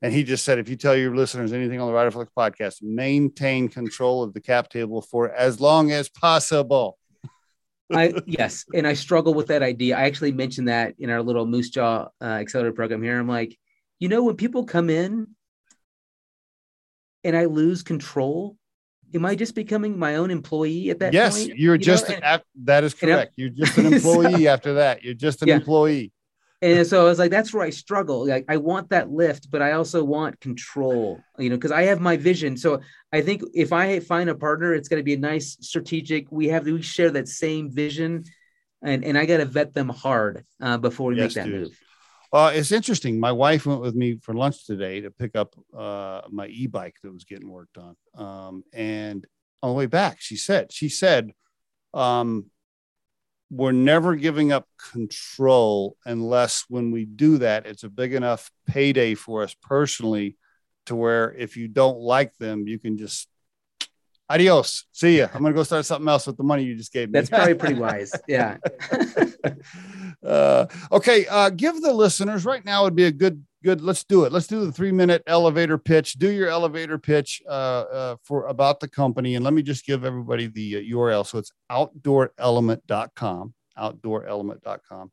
[0.00, 3.68] And he just said, if you tell your listeners anything on the Riderflex podcast, maintain
[3.68, 6.98] control of the cap table for as long as possible.
[7.96, 9.96] I yes, and I struggle with that idea.
[9.96, 13.18] I actually mentioned that in our little Moosejaw uh, accelerator program here.
[13.18, 13.58] I'm like,
[13.98, 15.28] you know, when people come in
[17.24, 18.56] and I lose control,
[19.14, 21.48] am I just becoming my own employee at that yes, point?
[21.50, 23.34] Yes, you're You know, just and- that is correct.
[23.36, 25.02] You're just an employee after that.
[25.02, 25.56] You're just an Yeah.
[25.56, 26.12] employee.
[26.62, 28.26] And so I was like, that's where I struggle.
[28.26, 32.00] Like, I want that lift, but I also want control, you know, because I have
[32.00, 32.56] my vision.
[32.56, 32.80] So
[33.12, 36.30] I think if I find a partner, it's going to be a nice strategic.
[36.30, 38.24] We have we share that same vision,
[38.82, 41.62] and and I got to vet them hard uh, before we Yes, make that dude.
[41.62, 41.80] move.
[42.32, 43.20] Uh, it's interesting.
[43.20, 47.12] My wife went with me for lunch today to pick up uh, my e-bike that
[47.12, 47.94] was getting worked on.
[48.16, 49.26] Um, and
[49.62, 51.32] on the way back, she said, she said,
[51.92, 52.46] um,
[53.52, 59.14] we're never giving up control unless when we do that, it's a big enough payday
[59.14, 60.38] for us personally
[60.86, 63.28] to where if you don't like them, you can just
[64.30, 65.28] adios, see ya.
[65.34, 67.12] I'm gonna go start something else with the money you just gave me.
[67.12, 68.12] That's probably pretty wise.
[68.26, 68.56] Yeah.
[70.26, 73.80] uh, okay, uh, give the listeners right now would be a good good.
[73.80, 74.32] Let's do it.
[74.32, 76.14] Let's do the three minute elevator pitch.
[76.14, 80.04] Do your elevator pitch uh, uh, for about the company, and let me just give
[80.04, 81.26] everybody the uh, URL.
[81.26, 83.54] So it's outdoorelement.com.
[83.78, 85.10] Outdoorelement.com.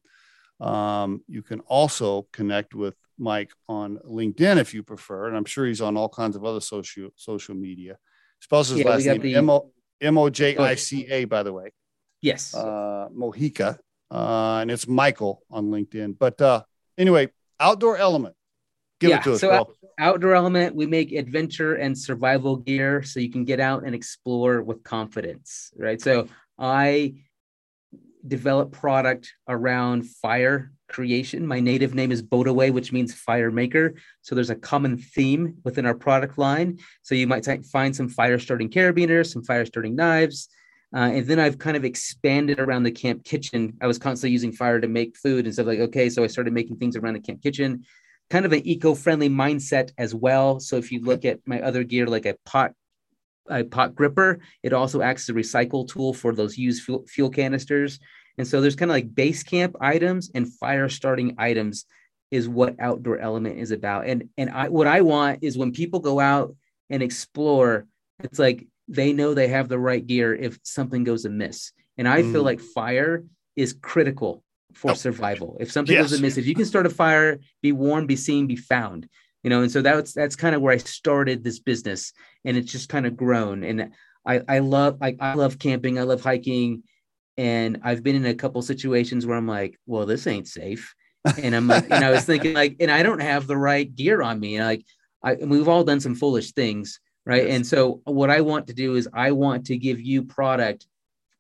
[0.60, 5.66] Um, you can also connect with Mike on LinkedIn if you prefer, and I'm sure
[5.66, 7.98] he's on all kinds of other social social media.
[8.42, 9.72] Spells his Yeah, last name the- M O
[10.02, 11.72] M O J I C A, by the way
[12.22, 12.54] Yes.
[12.54, 13.78] uh, Mojica,
[14.12, 16.18] uh, and it's Michael on LinkedIn.
[16.20, 16.64] But uh,
[16.98, 17.30] anyway,
[17.60, 18.36] Outdoor Element,
[19.00, 19.74] give Yeah, it to us, so bro.
[19.98, 24.62] Outdoor Element, we make adventure and survival gear so you can get out and explore
[24.62, 26.02] with confidence, right?
[26.02, 26.28] So
[26.58, 27.16] I
[28.26, 31.46] develop product around fire creation.
[31.46, 33.96] My native name is Bodaway, which means fire maker.
[34.22, 36.80] So there's a common theme within our product line.
[37.02, 40.50] So you might ti- find some fire starting carabiners, some fire starting knives.
[40.94, 43.78] Uh, and then I've kind of expanded around the camp kitchen.
[43.80, 46.52] I was constantly using fire to make food and stuff like, okay, so I started
[46.52, 47.86] making things around the camp kitchen
[48.30, 50.60] kind of an eco-friendly mindset as well.
[50.60, 52.74] So if you look at my other gear, like a pot,
[53.50, 57.30] a pot gripper, it also acts as a recycle tool for those used fuel, fuel
[57.30, 58.00] canisters.
[58.38, 61.86] And so there's kind of like base camp items and fire starting items
[62.32, 64.06] is what outdoor element is about.
[64.06, 66.56] And and I what I want is when people go out
[66.92, 67.88] and explore,
[68.24, 71.72] it's like they know they have the right gear if something goes amiss.
[71.98, 72.46] And I feel Mm.
[72.46, 73.24] like fire
[73.56, 74.44] is critical
[74.74, 74.94] for Oh.
[74.96, 75.58] survival.
[75.60, 78.56] If something goes amiss, if you can start a fire, be warm, be seen, be
[78.56, 79.08] found.
[79.44, 82.12] You know, and so that's that's kind of where I started this business,
[82.44, 83.64] and it's just kind of grown.
[83.64, 83.92] And
[84.26, 86.84] I I love I, I love camping, I love hiking,
[87.38, 90.94] and I've been in a couple situations where I'm like, well, this ain't safe,
[91.42, 94.22] and I'm like, and I was thinking like, and I don't have the right gear
[94.22, 94.86] on me, and like,
[95.24, 97.48] I and we've all done some foolish things, right?
[97.48, 97.56] Yes.
[97.56, 100.86] And so what I want to do is I want to give you product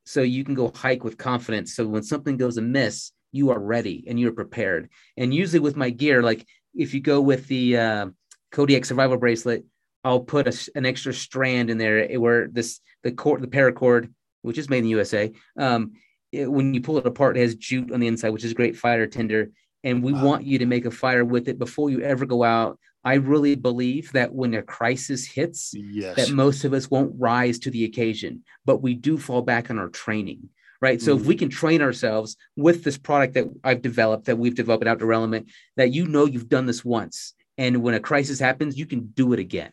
[0.06, 1.76] so you can go hike with confidence.
[1.76, 4.90] So when something goes amiss, you are ready and you're prepared.
[5.18, 8.08] And usually with my gear, like if you go with the uh,
[8.52, 9.66] Kodiak survival bracelet,
[10.04, 14.12] I'll put a an extra strand in there where this the cord, the paracord,
[14.42, 15.32] which is made in the USA.
[15.58, 15.94] Um,
[16.32, 18.78] it- when you pull it apart, it has jute on the inside, which is great
[18.78, 19.52] fire tinder.
[19.84, 20.24] And we Wow.
[20.26, 22.80] want you to make a fire with it before you ever go out.
[23.04, 26.16] I really believe that when a crisis hits, Yes.
[26.18, 29.80] that most of us won't rise to the occasion, but we do fall back on
[29.80, 30.50] our training,
[30.82, 31.02] right?
[31.02, 34.86] So if we can train ourselves with this product that I've developed, that we've developed
[34.86, 38.78] at Outdoor Element, that you know you've done this once, and when a crisis happens,
[38.78, 39.72] you can do it again.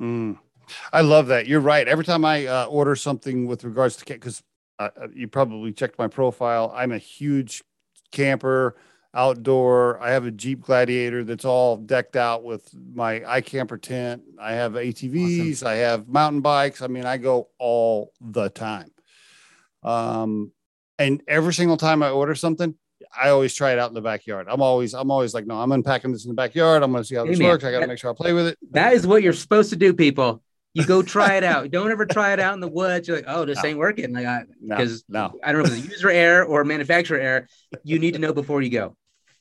[0.00, 0.38] Mm.
[0.92, 1.46] I love that.
[1.46, 1.86] You're right.
[1.86, 4.42] Every time I uh, order something with regards to because
[4.78, 7.62] uh, uh, you probably checked my profile, I'm a huge
[8.12, 8.76] camper,
[9.14, 10.00] outdoor.
[10.00, 14.22] I have a Jeep Gladiator that's all decked out with my iCamper tent.
[14.40, 15.64] I have ATVs.
[15.64, 16.82] I have mountain bikes.
[16.82, 18.90] I mean, I go all the time.
[19.82, 20.52] Um,
[20.98, 22.74] and every single time I order something,
[23.16, 24.46] I always try it out in the backyard.
[24.50, 26.82] I'm always, I'm always like, no, I'm unpacking this in the backyard.
[26.82, 27.48] I'm going to see how this Amen.
[27.48, 27.64] works.
[27.64, 28.58] I got to make sure I play with it.
[28.72, 30.42] That is what you're supposed to do, people.
[30.74, 31.70] You go try it out.
[31.70, 33.08] Don't ever try it out in the woods.
[33.08, 33.68] You're like, oh, this No.
[33.68, 34.12] ain't working.
[34.12, 35.38] Like, I, No, because no.
[35.42, 37.48] I don't know if it's user error or manufacturer error.
[37.84, 38.96] You need to know before you go.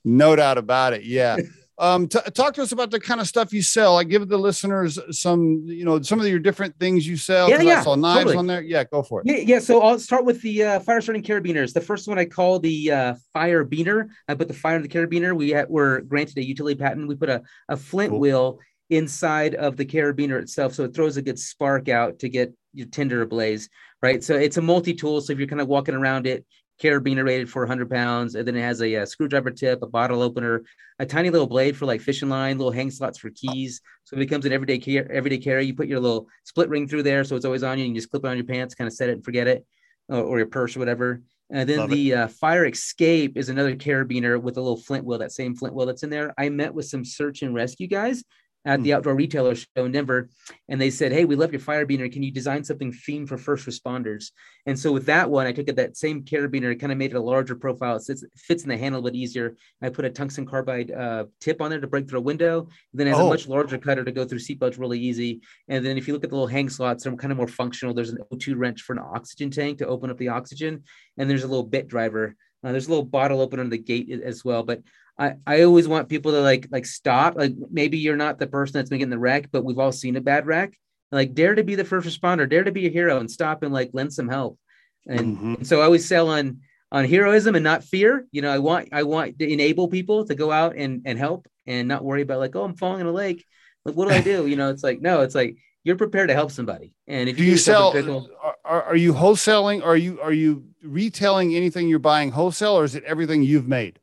[0.06, 1.04] No doubt about it.
[1.04, 1.38] Yeah.
[1.80, 3.94] Um, t- talk to us about the kind of stuff you sell.
[3.94, 7.50] Like, give the listeners some, you know, some of your different things you sell.
[7.50, 8.38] Yeah, 'cause I yeah, saw knives totally.
[8.38, 8.62] on there.
[8.64, 9.28] Yeah, go for it.
[9.28, 9.60] Yeah, yeah.
[9.60, 11.74] So I'll start with the uh, fire starting carabiners.
[11.74, 14.10] The first one I call the uh, Firebiner.
[14.28, 15.36] I put the fire in the carabiner.
[15.36, 17.08] We were granted a utility patent.
[17.08, 18.20] We put a, a flint Cool.
[18.20, 18.60] wheel
[18.90, 22.88] inside of the carabiner itself, so it throws a good spark out to get your
[22.88, 23.70] tinder ablaze.
[24.02, 24.24] Right.
[24.24, 25.22] So it's a multi tool.
[25.22, 26.46] So if you're kind of walking around it,
[26.82, 30.22] carabiner rated for 100 pounds, and then it has a, uh screwdriver tip, a bottle
[30.22, 30.64] opener,
[31.00, 33.82] a tiny little blade for like fishing line, little hang slots for keys.
[34.04, 35.66] So it becomes an everyday care, everyday carry.
[35.66, 37.86] You put your little split ring through there, so it's always on you.
[37.86, 39.66] You just clip it on your pants, kind of set it and forget it,
[40.08, 41.22] or, or your purse or whatever.
[41.50, 45.20] And then Love the uh, fire escape is another carabiner with a little flint wheel,
[45.20, 46.34] that same flint wheel that's in there.
[46.38, 48.24] I met with some search and rescue guys
[48.68, 50.30] at the outdoor retailer show in Denver,
[50.68, 52.10] and they said, "Hey, we love your Firebiner.
[52.10, 54.32] Can you design something themed for first responders?"
[54.66, 57.18] And so with that one, I took it that same carabiner, kind of made it
[57.18, 57.96] a larger profile.
[57.96, 59.56] It sits, fits in the handle a little bit easier.
[59.82, 62.68] I put a tungsten carbide uh, tip on there to break through a window.
[62.94, 63.28] Then it has Oh.
[63.28, 65.40] a much larger cutter to go through seatbelts really easy.
[65.70, 67.94] And then if you look at the little hang slots, they're kind of more functional.
[67.94, 70.84] There's an O2 wrench for an oxygen tank to open up the oxygen,
[71.18, 72.36] and there's a little bit driver.
[72.64, 74.64] Uh, there's a little bottle opener on the gate as well.
[74.64, 74.82] But
[75.20, 77.36] I, I always want people to like like stop.
[77.36, 80.22] Like maybe you're not the person that's making the wreck, but we've all seen a
[80.22, 80.78] bad wreck.
[81.12, 83.74] Like dare to be the first responder, dare to be a hero and stop and
[83.74, 84.60] like lend some help.
[85.08, 85.58] And, Mhm.
[85.58, 86.60] and so I always sell on
[86.92, 88.28] on heroism and not fear.
[88.32, 91.48] You know, I want I want to enable people to go out and and help
[91.66, 93.46] and not worry about like, oh, I'm falling in a lake.
[93.86, 94.48] Like, what do I do?
[94.48, 96.94] You know, it's like, no, it's like you're prepared to help somebody.
[97.08, 98.30] And if Do you something sell?
[98.42, 99.84] Are, are, are you wholesaling?
[99.84, 104.00] Are you are you retailing anything you're buying wholesale, or is it everything you've made?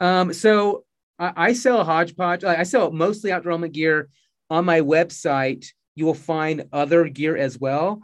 [0.00, 0.84] Um, so
[1.18, 2.44] I, I sell a hodgepodge.
[2.44, 4.08] I I sell mostly outdoor element gear.
[4.50, 8.00] On my website, you will find other gear as well.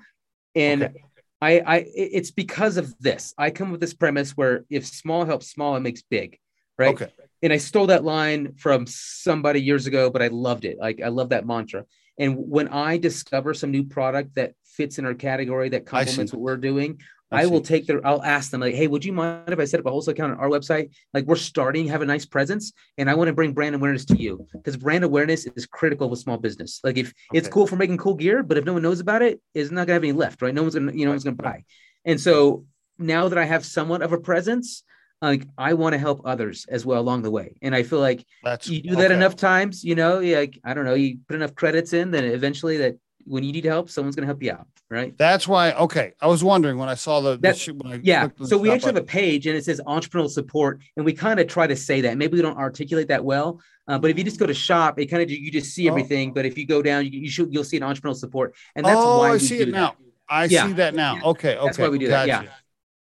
[0.55, 0.95] And Okay.
[1.41, 3.35] I, I, it's because of this.
[3.37, 6.39] I come with this premise where if small helps small, it makes big,
[6.79, 6.95] right?
[6.95, 7.13] Okay.
[7.43, 10.79] And I stole that line from somebody years ago, but I loved it.
[10.79, 11.85] Like I love that mantra.
[12.19, 16.41] And when I discover some new product that fits in our category that complements what
[16.41, 17.01] we're doing,
[17.35, 19.65] I I, will take their, I'll ask them like, Hey, would you mind if I
[19.65, 20.91] set up a wholesale account on our website?
[21.13, 24.17] Like we're starting, have a nice presence and I want to bring brand awareness to
[24.17, 26.81] you because brand awareness is critical with small business.
[26.83, 29.41] Like if it's cool for making cool gear, but if no one knows about it,
[29.55, 30.55] it's not gonna have any left, right?
[30.55, 31.65] No one's gonna, you know, no one's gonna buy.
[32.05, 32.65] And so
[32.99, 34.85] now that I have somewhat of a presence,
[35.23, 37.57] like I want to help others as well along the way.
[37.63, 39.15] And I feel like That's you do that okay.
[39.15, 42.79] enough times, you know, like I don't know, you put enough credits in, then eventually
[42.79, 42.97] that
[43.27, 45.17] when you need help, someone's gonna help you out, right?
[45.19, 45.73] That's why.
[45.73, 47.33] Okay, I was wondering when I saw the.
[47.33, 48.29] the That- when I Yeah.
[48.39, 51.41] the So we actually have a page and it says entrepreneurial support, and we kind
[51.41, 52.17] of try to say that.
[52.19, 55.07] Maybe we don't articulate that well, uh, but if you just go to shop, it
[55.07, 55.93] kind of you just see Oh.
[55.93, 56.33] everything.
[56.33, 58.97] But if you go down, you, you should you'll see an entrepreneurial support, and that's
[58.99, 59.71] oh, why I see it that.
[59.73, 59.95] now.
[60.29, 60.67] I Yeah.
[60.67, 61.17] see that now.
[61.23, 61.65] Okay, okay.
[61.67, 62.45] That's why we do that, yeah.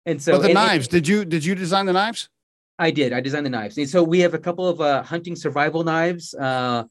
[0.05, 2.29] And so but the and- and- knives, did you did you design the knives?
[2.79, 3.13] I did.
[3.13, 3.77] I designed the knives.
[3.77, 6.33] And so we have a couple of uh, hunting survival knives.
[6.33, 6.85] Uh,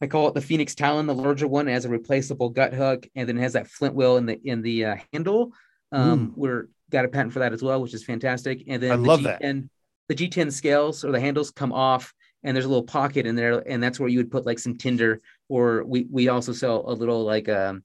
[0.00, 1.66] I call it the Phoenix Talon, the larger one.
[1.68, 4.62] Has a replaceable gut hook, and then it has that flint wheel in the in
[4.62, 5.52] the uh, handle.
[5.92, 8.64] Um, We're got a patent for that as well, which is fantastic.
[8.68, 9.40] And then I the love that.
[9.42, 9.68] G10
[10.08, 13.58] the G10 scales or the handles come off and there's a little pocket in there
[13.68, 16.92] and that's where you would put like some tinder or we we also sell a
[16.92, 17.82] little like um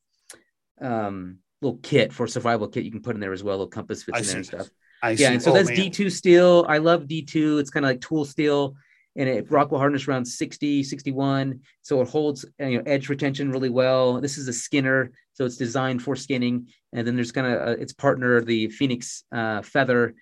[0.79, 4.03] um little kit for survival kit you can put in there as well little compass
[4.03, 4.69] fits I in there and stuff
[5.01, 5.25] I yeah see.
[5.33, 5.77] and so Oh, that's man.
[5.77, 8.75] d2 steel i love d2 it's kind of like tool steel
[9.15, 13.69] and it rockwell hardness around 60 61 so it holds you know edge retention really
[13.69, 14.21] well.
[14.21, 16.67] This is a skinner so it's designed for skinning.
[16.93, 20.13] And then there's kind of uh, its partner the phoenix uh, feather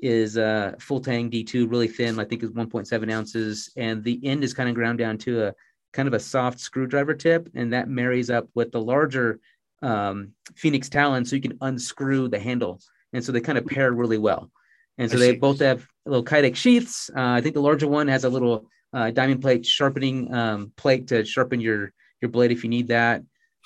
[0.00, 3.72] is uh, full tang d2 really thin i think is 1.7 ounces.
[3.76, 5.54] And the end is kind of ground down to a
[5.92, 9.40] kind of a soft screwdriver tip and that marries up with the larger
[9.82, 12.80] um, phoenix talon so you can unscrew the handle.
[13.12, 14.50] And so they kind of pair really well
[14.98, 15.38] and so I they see.
[15.38, 19.10] both have little kydex sheaths uh, i think the larger one has a little uh,
[19.10, 23.22] diamond plate sharpening um, plate to sharpen your your blade if you need that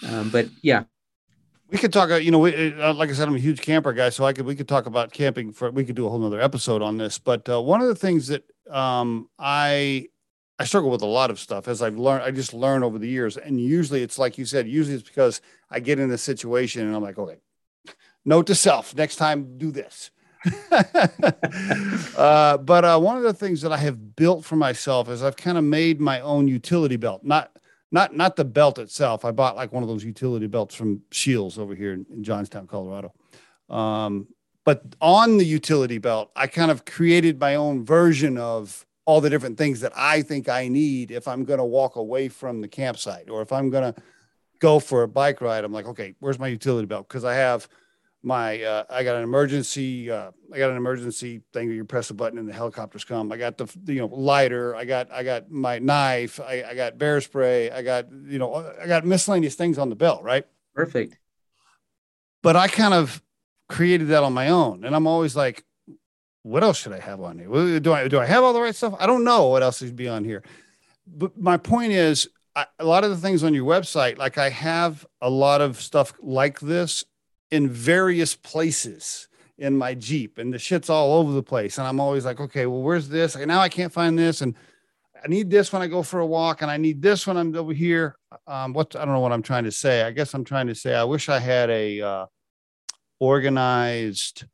[0.08, 0.84] um, but yeah
[1.72, 2.10] we could talk.
[2.10, 4.34] uh, You know, we, uh, like I said, I'm a huge camper guy, so I
[4.34, 5.70] could we could talk about camping for.
[5.70, 7.18] We could do a whole nother episode on this.
[7.18, 10.08] But uh, one of the things that um, I
[10.58, 12.24] I struggle with a lot of stuff as I've learned.
[12.24, 14.68] I just learn over the years, and usually it's like you said.
[14.68, 17.38] Usually it's because I get in a situation and I'm like, okay,
[18.26, 20.10] note to self: next time, do this.
[22.16, 25.36] uh, but uh, one of the things that I have built for myself is I've
[25.36, 27.22] kind of made my own utility belt.
[27.24, 27.57] Not
[27.90, 29.24] not not the belt itself.
[29.24, 32.66] I bought like one of those utility belts from Scheels over here in, in Johnstown,
[32.66, 33.12] Colorado.
[33.68, 34.28] Um,
[34.64, 39.30] but on the utility belt, I kind of created my own version of all the
[39.30, 42.68] different things that I think I need if I'm going to walk away from the
[42.68, 44.03] campsite or if I'm going to
[44.61, 45.64] go for a bike ride.
[45.64, 47.09] I'm like, okay, where's my utility belt?
[47.09, 47.68] Because I have
[48.22, 52.10] my uh, I got an emergency uh, I got an emergency thing where you press
[52.10, 53.32] a button and the helicopters come.
[53.32, 54.74] I got the you know lighter.
[54.76, 56.40] I got I got my knife.
[56.40, 57.70] I, I got bear spray.
[57.70, 60.46] I got you know I got miscellaneous things on the belt, right?
[60.74, 61.18] perfect
[62.42, 63.22] But I kind of
[63.68, 65.64] created that on my own, and I'm always like,
[66.42, 67.80] what else should I have on here?
[67.80, 68.94] Do I do I have all the right stuff?
[68.98, 70.42] I don't know what else should be on here.
[71.06, 74.50] But my point is, I, a lot of the things on your website, like I
[74.50, 77.04] have a lot of stuff like this
[77.53, 79.28] in various places
[79.59, 81.76] in my Jeep, and the shit's all over the place.
[81.76, 83.36] And I'm always like, okay, well, where's this?
[83.36, 84.57] And now I can't find this, and
[85.22, 87.55] I need this when I go for a walk, and I need this when I'm
[87.55, 88.16] over here.
[88.46, 90.03] Um, what I don't know what I'm trying to say.
[90.03, 92.26] I guess I'm trying to say I wish I had a uh,
[93.20, 94.46] organized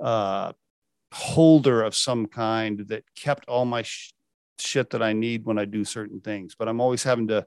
[0.00, 0.52] uh,
[1.12, 4.12] holder of some kind that kept all my sh-
[4.60, 6.54] shit that I need when I do certain things.
[6.56, 7.44] But I'm always having to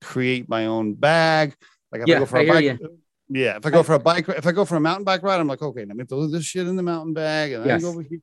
[0.00, 1.54] create my own bag.
[1.92, 2.80] Like if I Yeah, go for I a bike,
[3.28, 3.56] yeah.
[3.56, 5.48] If I go for a bike, if I go for a mountain bike ride, I'm
[5.48, 7.82] like, okay, let me throw this shit in the mountain bag, and then Yes.
[7.82, 8.20] go over here.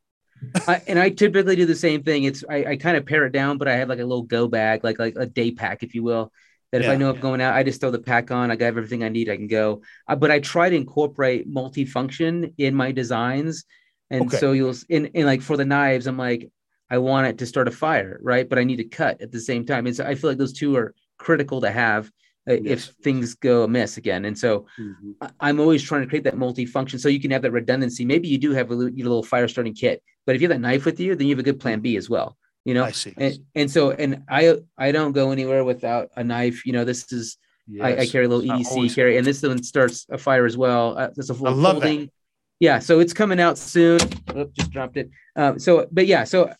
[0.68, 2.24] I, and I typically do the same thing.
[2.24, 4.48] It's I, I kind of pare it down, but I have like a little go
[4.48, 6.32] bag, like like a day pack, if you will.
[6.72, 6.98] That if I Yeah.
[6.98, 8.52] know I'm going out, I just throw the pack on.
[8.52, 9.30] I got everything I need.
[9.30, 9.82] I can go.
[10.08, 13.66] Uh, but I try to incorporate multifunction in my designs,
[14.10, 14.38] and Okay.
[14.38, 16.50] so you'll in in like for the knives, I'm like
[16.90, 18.48] I want it to start a fire, right?
[18.48, 19.88] But I need to cut at the same time.
[19.88, 22.10] It's I feel like those two are critical to have
[22.48, 22.62] Yes.
[22.90, 24.26] if things go amiss again.
[24.26, 25.16] And so Mhm.
[25.22, 28.06] I- I'm always trying to create that multi-function so you can have that redundancy.
[28.06, 30.62] Maybe you do have a little, little fire starting kit, but if you have that
[30.62, 32.38] knife with you, then you have a good plan B as well.
[32.66, 33.14] You know, I see.
[33.18, 36.66] and, and so and I I don't go anywhere without a knife.
[36.66, 37.38] You know, this is
[37.82, 40.56] I, I carry a little EDC always- carry, and this one starts a fire as
[40.56, 40.98] well.
[40.98, 42.10] Uh, there's a full I love that.
[42.60, 44.00] Yeah, so it's coming out soon.
[44.38, 45.10] Oop, just dropped it.
[45.36, 46.52] Um, so, but yeah, so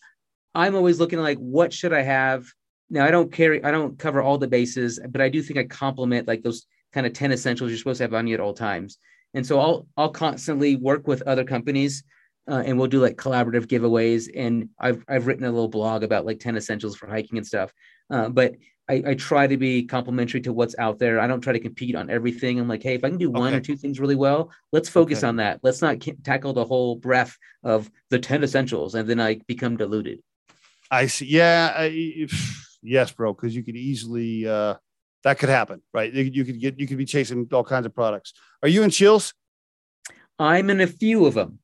[0.54, 2.46] I'm always looking like what should I have
[2.90, 3.04] now.
[3.04, 6.28] I don't carry, I don't cover all the bases, but I do think I complement
[6.28, 8.98] like those kind of ten essentials you're supposed to have on you at all times.
[9.34, 12.04] And so I'll I'll constantly work with other companies,
[12.48, 14.28] uh, and we'll do like collaborative giveaways.
[14.34, 17.72] And I've I've written a little blog about like ten essentials for hiking and stuff.
[18.08, 18.54] Uh, but
[18.88, 21.18] I, I try to be complimentary to what's out there.
[21.18, 22.60] I don't try to compete on everything.
[22.60, 25.18] I'm like, hey, if I can do one or two things really well, let's focus
[25.18, 25.26] Okay.
[25.26, 25.58] on that.
[25.64, 30.20] Let's not tackle the whole breadth of the 10 essentials and then I become diluted.
[30.88, 31.26] I see.
[31.26, 31.74] Yeah.
[31.76, 32.28] I,
[32.86, 33.32] yes, bro.
[33.34, 34.74] Because you could easily uh,
[35.24, 36.12] that could happen, right?
[36.12, 38.32] You, you could get you could be chasing all kinds of products.
[38.62, 39.34] Are you in Scheels?
[40.38, 41.58] I'm in a few of them.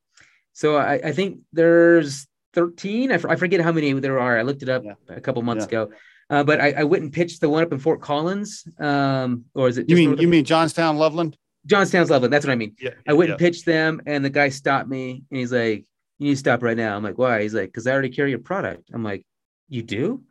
[0.53, 3.11] So I, I think there's 13.
[3.11, 4.39] I, f- I forget how many there are.
[4.39, 4.95] I looked it up Yeah.
[5.09, 5.83] a couple months Yeah.
[5.85, 5.93] ago.
[6.31, 8.65] Uh, but I, I went and pitched the one up in Fort Collins.
[8.79, 11.37] Um, or is it You mean you mean Johnstown, Loveland?
[11.67, 12.33] Johnstown's Loveland?
[12.33, 12.75] That's what I mean.
[12.81, 12.91] Yeah.
[13.07, 13.35] I went yeah.
[13.35, 15.85] and pitched them, and the guy stopped me and he's like,
[16.19, 16.97] You need to stop right now.
[16.97, 17.43] I'm like, Why?
[17.43, 18.91] He's like, Because I already carry your product.
[18.95, 19.25] I'm like,
[19.69, 20.23] You do?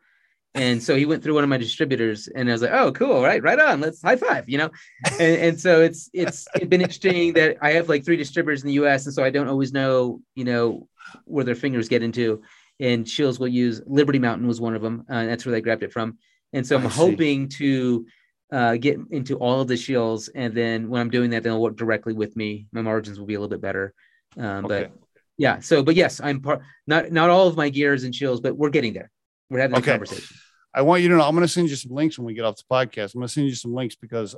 [0.54, 3.22] And so he went through one of my distributors and I was like, Oh, cool,
[3.22, 3.80] right, right on.
[3.80, 4.70] Let's high five, you know?
[5.12, 8.68] And, and so it's it's it's been interesting that I have like three distributors in
[8.68, 10.88] the US, and so I don't always know, you know,
[11.24, 12.42] where their fingers get into.
[12.80, 15.04] And Scheels will use Liberty Mountain was one of them.
[15.08, 16.18] Uh, that's where they grabbed it from.
[16.52, 18.06] And so I'm hoping to
[18.50, 20.28] uh, get into all of the Scheels.
[20.28, 22.66] And then when I'm doing that, they'll work directly with me.
[22.72, 23.94] My margins will be a little bit better.
[24.36, 24.88] Um, Okay.
[24.90, 24.92] But
[25.38, 25.60] yeah.
[25.60, 26.60] So, but yes, I'm part.
[26.86, 29.10] Not not all of my gears and Scheels, but we're getting there.
[29.48, 29.90] We're having Okay.
[29.92, 30.36] a conversation.
[30.74, 32.44] I want you to know I'm going to send you some links when we get
[32.44, 33.14] off the podcast.
[33.14, 34.34] I'm going to send you some links because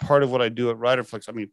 [0.00, 1.50] part of what I do at Riderflex, I mean,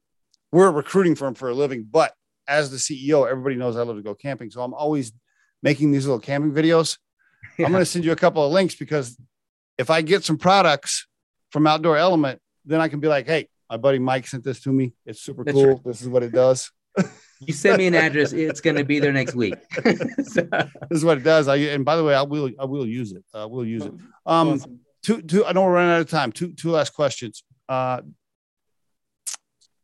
[0.51, 2.13] we're a recruiting firm for a living, but
[2.47, 4.51] as the CEO, everybody knows I love to go camping.
[4.51, 5.11] So I'm always
[5.63, 6.97] making these little camping videos.
[7.57, 7.65] Yeah.
[7.65, 9.17] I'm going to send you a couple of links because
[9.77, 11.07] if I get some products
[11.51, 14.71] from Outdoor Element, then I can be like, hey, my buddy Mike sent this to
[14.71, 14.93] me.
[15.05, 15.67] It's super That's cool.
[15.67, 15.83] right.
[15.83, 16.71] This is what it does.
[17.39, 19.55] You send me an address, it's going to be there next week.
[20.23, 21.47] So, This is what it does.
[21.47, 23.23] I and by the way, I will I will use it.
[23.33, 23.93] I will use it.
[24.25, 24.79] Um, awesome.
[25.03, 25.45] two two.
[25.45, 26.31] I know we're running out of time.
[26.31, 27.43] Two two last questions.
[27.67, 28.01] Uh,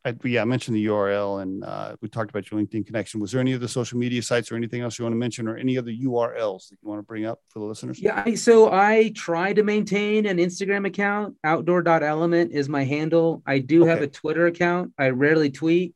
[0.03, 3.19] I, yeah, I mentioned the URL and uh, we talked about your LinkedIn connection.
[3.19, 5.57] Was there any other social media sites or anything else you want to mention, or
[5.57, 7.99] any other URLs that you want to bring up for the listeners?
[7.99, 11.35] Yeah, I, so I try to maintain an Instagram account.
[11.43, 13.43] Outdoor.element is my handle.
[13.45, 14.93] I do have a Twitter account.
[14.97, 15.93] I rarely tweet.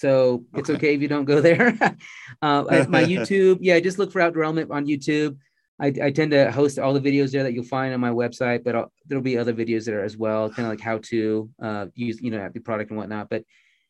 [0.00, 0.94] So it's Okay.
[0.94, 1.76] if you don't go there.
[2.42, 5.36] uh, my YouTube, yeah, just look for Outdoor Element on YouTube.
[5.78, 8.64] I, I tend to host all the videos there that you'll find on my website,
[8.64, 11.86] but I'll, there'll be other videos there as well, kind of like how to uh,
[11.94, 13.28] use, you know, the product and whatnot.
[13.28, 13.44] But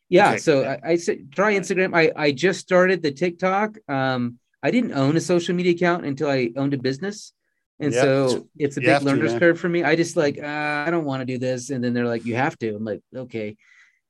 [0.09, 0.37] yeah, Okay.
[0.37, 0.95] so I, I
[1.33, 1.95] try Instagram.
[1.95, 3.77] I, I just started the TikTok.
[3.87, 7.31] Um, I didn't own a social media account until I owned a business.
[7.79, 9.83] And Yeah, so it's a you big have to, learner's curve for me.
[9.83, 11.69] I just like, uh, I don't want to do this.
[11.69, 12.75] And then they're like, you have to.
[12.75, 13.55] I'm like, okay.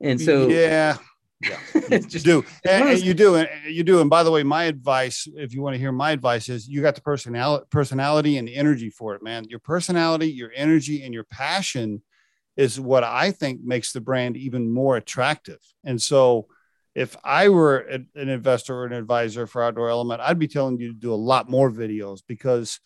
[0.02, 0.97] And so yeah,
[1.42, 4.02] you just do, and, and you do, and you do.
[4.02, 6.82] And by the way, my advice, if you want to hear my advice, is you
[6.82, 9.46] got the personality, personality and the energy for it, man.
[9.50, 12.02] Your personality, your energy, and your passion
[12.58, 15.60] is what I think makes the brand even more attractive.
[15.84, 16.48] And so,
[16.94, 20.89] if I were an investor or an advisor for Outdoor Element, I'd be telling you
[20.89, 22.82] to do a lot more videos because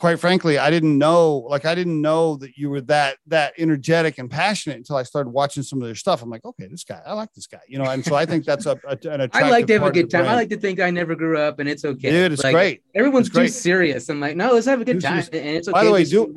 [0.00, 4.16] quite frankly, I didn't know, like I didn't know that you were that that energetic
[4.16, 6.22] and passionate until I started watching some of their stuff.
[6.22, 7.84] I'm like, okay, this guy, I like this guy, you know.
[7.84, 9.30] And so I think that's a, a an attractive.
[9.34, 10.24] I like to have a good time.
[10.26, 12.10] I like to think I never grew up and it's okay.
[12.10, 12.32] dude.
[12.32, 12.82] It's Like, great.
[12.94, 14.08] Everyone's It's too serious.
[14.08, 15.22] I'm like, no, let's have a good time.
[15.22, 15.28] serious.
[15.46, 15.72] And it's okay.
[15.78, 16.34] By the way, do-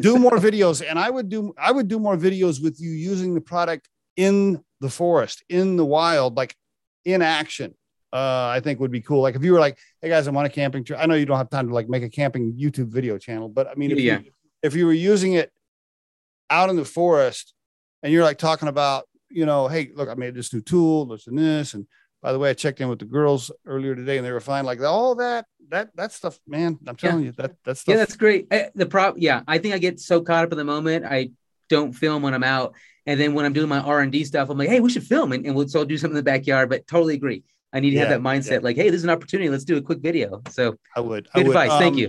[0.00, 3.34] do more videos, and I would do I would do more videos with you using
[3.34, 6.56] the product in the forest, in the wild, like
[7.04, 7.74] in action.
[8.16, 9.20] Uh, I think would be cool.
[9.20, 11.26] Like if you were like, "Hey guys, I'm on a camping trip." I know you
[11.26, 13.98] don't have time to like make a camping YouTube video channel, but I mean, if
[13.98, 14.20] Yeah.
[14.20, 14.30] you
[14.62, 15.52] if you were using it
[16.48, 17.52] out in the forest
[18.02, 21.26] and you're like talking about, you know, hey, look, I made this new tool, this
[21.26, 21.86] and this, and
[22.22, 24.64] by the way, I checked in with the girls earlier today, and they were fine.
[24.64, 26.78] Like all that, that that stuff, man.
[26.86, 27.92] I'm telling you, that that stuff.
[27.92, 28.46] Yeah, that's great.
[28.50, 31.04] Eh, The prop, yeah, I think I get so caught up in the moment.
[31.04, 31.32] I
[31.68, 34.48] don't film when I'm out, and then when I'm doing my R and D stuff,
[34.48, 36.30] I'm like, hey, we should film, and, and we'll so I'll do something in the
[36.32, 36.70] backyard.
[36.70, 37.42] But totally agree.
[37.76, 38.68] I need to have that mindset, yeah.
[38.68, 39.48] like, hey, this is an opportunity.
[39.54, 40.42] Let's do a quick video.
[40.50, 40.62] So
[40.96, 41.28] I would.
[41.34, 41.56] I good would.
[41.56, 41.78] advice.
[41.78, 42.08] Thank Um, you.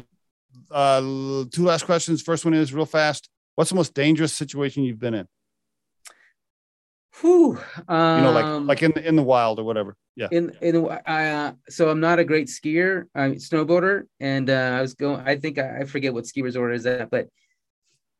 [0.71, 4.99] uh two last questions first one is real fast what's the most dangerous situation you've
[4.99, 5.27] been in
[7.21, 7.57] Whew.
[7.89, 10.73] you know like Um, like in in the wild or whatever yeah in in
[11.05, 14.93] I, uh, so I'm not a great skier, I'm a snowboarder, and uh, I was
[14.93, 15.21] going.
[15.25, 17.27] I think I, I forget what ski resort is that, but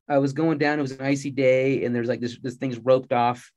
[0.08, 0.80] I was going down.
[0.80, 3.52] It was an icy day, and there's like this this thing's roped off,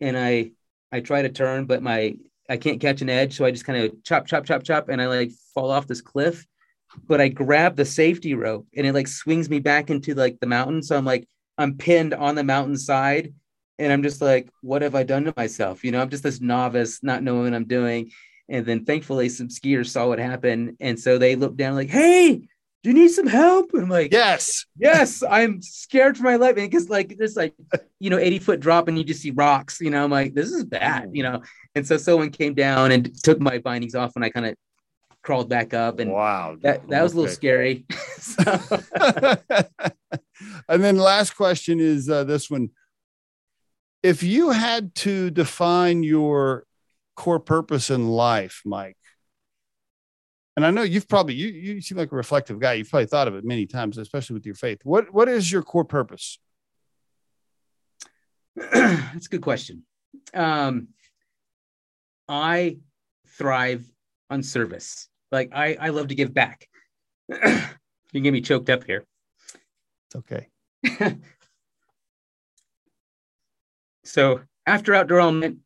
[0.00, 0.52] and I
[0.92, 2.16] I try to turn, but my
[2.48, 5.00] I can't catch an edge, so I just kind of chop chop chop chop, and
[5.00, 6.46] I like fall off this cliff.
[7.06, 10.46] But I grab the safety rope, and it like swings me back into like the
[10.46, 10.82] mountain.
[10.82, 11.26] So I'm like
[11.58, 13.32] I'm pinned on the mountainside
[13.78, 15.84] and I'm just like, what have I done to myself?
[15.84, 18.10] You know, I'm just this novice, not knowing what I'm doing.
[18.48, 22.46] And then thankfully, some skiers saw what happened, and so they looked down like, "Hey,
[22.84, 26.54] do you need some help?" And I'm like, yes yes, I'm scared for my life
[26.54, 27.54] because like there's like
[27.98, 29.80] you know 80 foot drop and you just see rocks.
[29.80, 31.10] You know, I'm like, this is bad.
[31.12, 31.42] You know,
[31.74, 34.54] and so someone came down and took my bindings off, and I kind of
[35.22, 37.86] crawled back up, and wow that that was a little scary.
[38.20, 38.60] So-
[40.68, 42.70] and then last question is uh, this one
[44.02, 46.64] if you had to define your
[47.16, 48.96] core purpose in life mike
[50.56, 53.28] and i know you've probably you, you seem like a reflective guy you've probably thought
[53.28, 56.38] of it many times especially with your faith what what is your core purpose
[58.72, 59.82] That's a good question.
[60.32, 60.88] Um,
[62.28, 62.78] I
[63.26, 63.84] thrive
[64.30, 65.08] on service.
[65.32, 66.68] Like I, I love to give back.
[67.28, 67.36] you
[68.12, 69.04] can get me choked up here.
[70.06, 70.48] it's okay
[74.04, 75.60] So after outdoor element,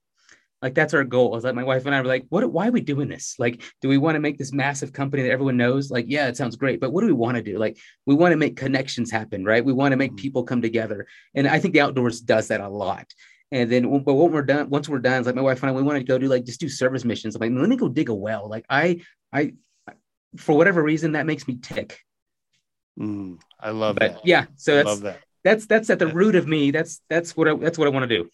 [0.61, 1.37] like that's our goal.
[1.37, 2.51] Is like my wife and I were like, what?
[2.51, 3.37] Why are we doing this?
[3.39, 5.91] Like, do we want to make this massive company that everyone knows?
[5.91, 7.59] Like, yeah, it sounds great, but what do we want to do?
[7.59, 9.65] Like, we want to make connections happen, right?
[9.65, 10.19] We want to make Mhm.
[10.19, 13.07] people come together, and I think the outdoors does that a lot.
[13.51, 15.73] And then, but when we're done, once we're done, it's like my wife and I,
[15.73, 17.35] we want to go do like just do service missions.
[17.35, 18.49] I'm like, let me go dig a well.
[18.49, 19.01] Like, I,
[19.33, 19.55] I,
[20.37, 21.99] for whatever reason, that makes me tick.
[22.99, 26.49] Mm, i love But that yeah, so that's that that's that's at the root of
[26.49, 26.73] me.
[26.73, 28.29] That's that's what I that's what I want to do.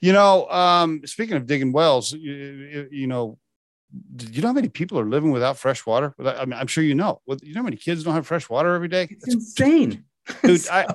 [0.00, 3.38] You know, um, speaking of digging wells, you, you know,
[4.30, 6.14] you know how many people are living without fresh water?
[6.24, 7.20] I mean, I'm sure you know.
[7.42, 9.08] You know how many kids don't have fresh water every day?
[9.10, 10.04] It's, it's insane,
[10.42, 10.60] dude.
[10.60, 10.72] so.
[10.72, 10.86] I,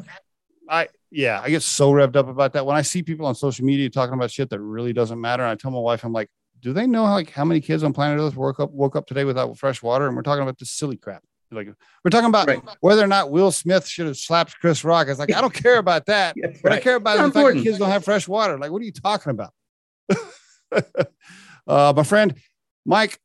[0.69, 3.65] I, yeah, I get so revved up about that when I see people on social
[3.65, 5.43] media talking about shit that really doesn't matter.
[5.43, 6.30] And I tell my wife, I'm like,
[6.61, 9.23] do they know like how many kids on planet Earth woke up woke up today
[9.23, 10.07] without fresh water?
[10.07, 11.23] And we're talking about this silly crap.
[11.52, 11.68] Like
[12.04, 12.62] we're talking about right.
[12.82, 15.08] whether or not Will Smith should have slapped Chris Rock.
[15.08, 16.36] It's like I don't care about that.
[16.62, 18.58] what I care about is the fact that kids don't have fresh water.
[18.58, 19.54] Like, what are you talking about?
[21.68, 22.36] uh, my friend
[22.86, 23.20] Mike,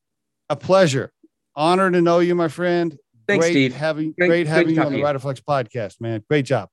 [0.49, 1.13] a pleasure.
[1.55, 2.97] Honor to know you, my friend.
[3.27, 3.75] Thanks, great Steve.
[3.75, 6.25] Having great, great having you on the Riderflex podcast, man.
[6.29, 6.69] Great job.